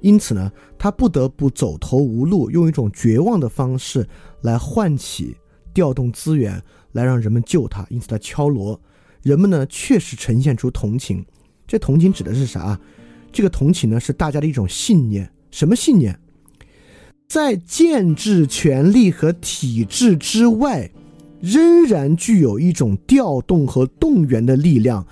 [0.00, 4.08] 因此呢，他不得不走投无路，用一种绝望的方式
[4.40, 5.36] 来唤起、
[5.74, 6.60] 调动资源，
[6.92, 7.86] 来让人们救他。
[7.90, 8.80] 因此他敲锣，
[9.22, 11.24] 人们呢确实呈现出同情。
[11.66, 12.80] 这同情指的是啥？
[13.32, 15.30] 这个同情呢是大家的一种信念。
[15.50, 16.18] 什么信念？
[17.28, 20.90] 在建制权力和体制之外。
[21.42, 25.06] 仍然具有一种调动和动员的力量，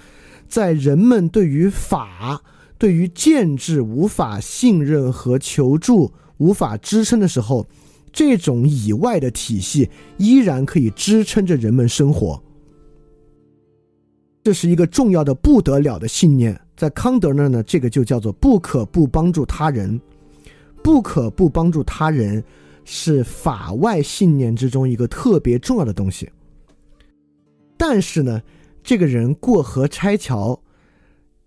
[0.46, 2.42] 在人们对于法、
[2.76, 7.66] 对于建制无法信任和求助、无法支撑的时候，
[8.12, 9.88] 这种以外的体系
[10.18, 12.42] 依然可以支撑着人们生活。
[14.44, 16.60] 这是一个重要的不得了的信念。
[16.78, 20.00] 在康德那呢，这个就叫做不可不帮助他人，
[20.82, 22.42] 不可不帮助他人。
[22.90, 26.26] 是法外信念之中一个特别重要的东西。
[27.76, 28.40] 但是呢，
[28.82, 30.58] 这个人过河拆桥，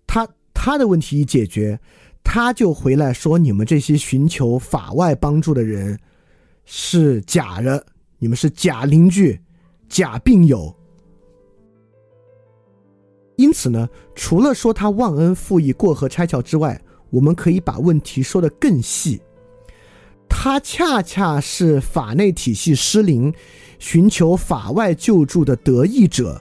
[0.06, 0.24] 他
[0.54, 1.76] 他的问题一解决，
[2.22, 5.98] 他就回来说你们这些寻求法外帮助的人
[6.64, 7.84] 是假的，
[8.20, 9.40] 你们是假邻居、
[9.88, 10.72] 假病友。
[13.36, 16.80] 因此呢，除了说他忘恩负义、过河拆桥之外，
[17.10, 19.20] 我们可以把问题说的更细。
[20.28, 23.32] 他恰恰是法内体系失灵，
[23.78, 26.40] 寻求法外救助的得益者，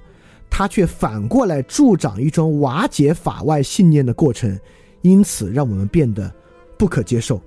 [0.49, 4.57] 他却反过来助长一种瓦解法外信念的过程，
[5.01, 6.33] 因此让我们变得
[6.77, 7.41] 不可接受。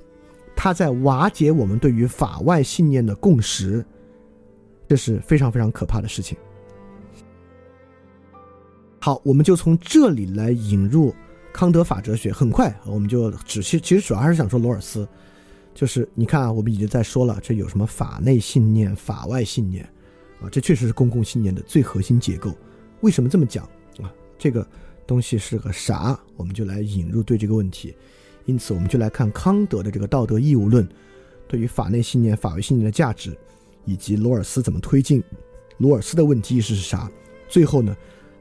[0.57, 3.85] 他在瓦解我们对于法外信念的共识。
[4.87, 6.37] 这是非常非常可怕的事情。
[9.05, 11.15] 好，我们就从这里来引入
[11.53, 12.33] 康德法哲学。
[12.33, 15.07] 很快，我们就只其其实主要还是想说罗尔斯，
[15.75, 19.85] 就是你看啊，我们已经在说了，这有什么法内信念、法外信念
[20.41, 20.49] 啊？
[20.51, 22.57] 这确实是公共信念的最核心结构。
[23.03, 23.67] 为什么这么讲
[24.01, 24.11] 啊？
[24.39, 24.67] 这个
[25.07, 26.19] 东西是个啥？
[26.39, 27.95] 我们就来引入对这个问题。
[28.47, 30.89] 因此，我们就来看康德的这个道德义务论
[31.47, 33.37] 对于法内信念、法外信念的价值，
[33.85, 35.23] 以及罗尔斯怎么推进。
[35.77, 37.07] 罗尔斯的问题意识是啥？
[37.51, 37.95] 最后呢？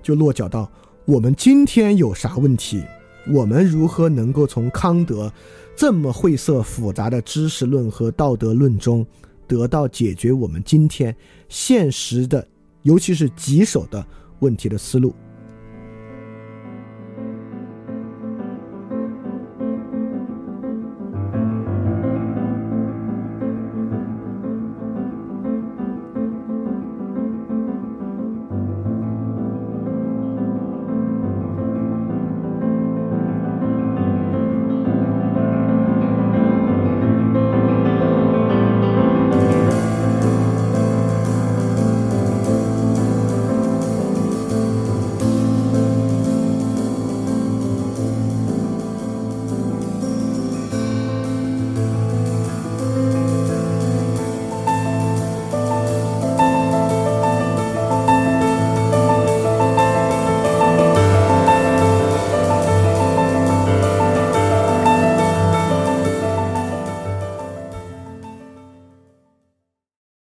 [0.04, 0.70] 就落脚到
[1.06, 2.84] 我们今天有啥问题？
[3.26, 5.32] 我们如何能够从康德
[5.76, 9.04] 这么晦涩复杂的知识论和道德论中
[9.48, 11.16] 得到解决我们今天
[11.48, 12.46] 现实的，
[12.82, 14.06] 尤其是棘手的
[14.40, 15.16] 问题的思路？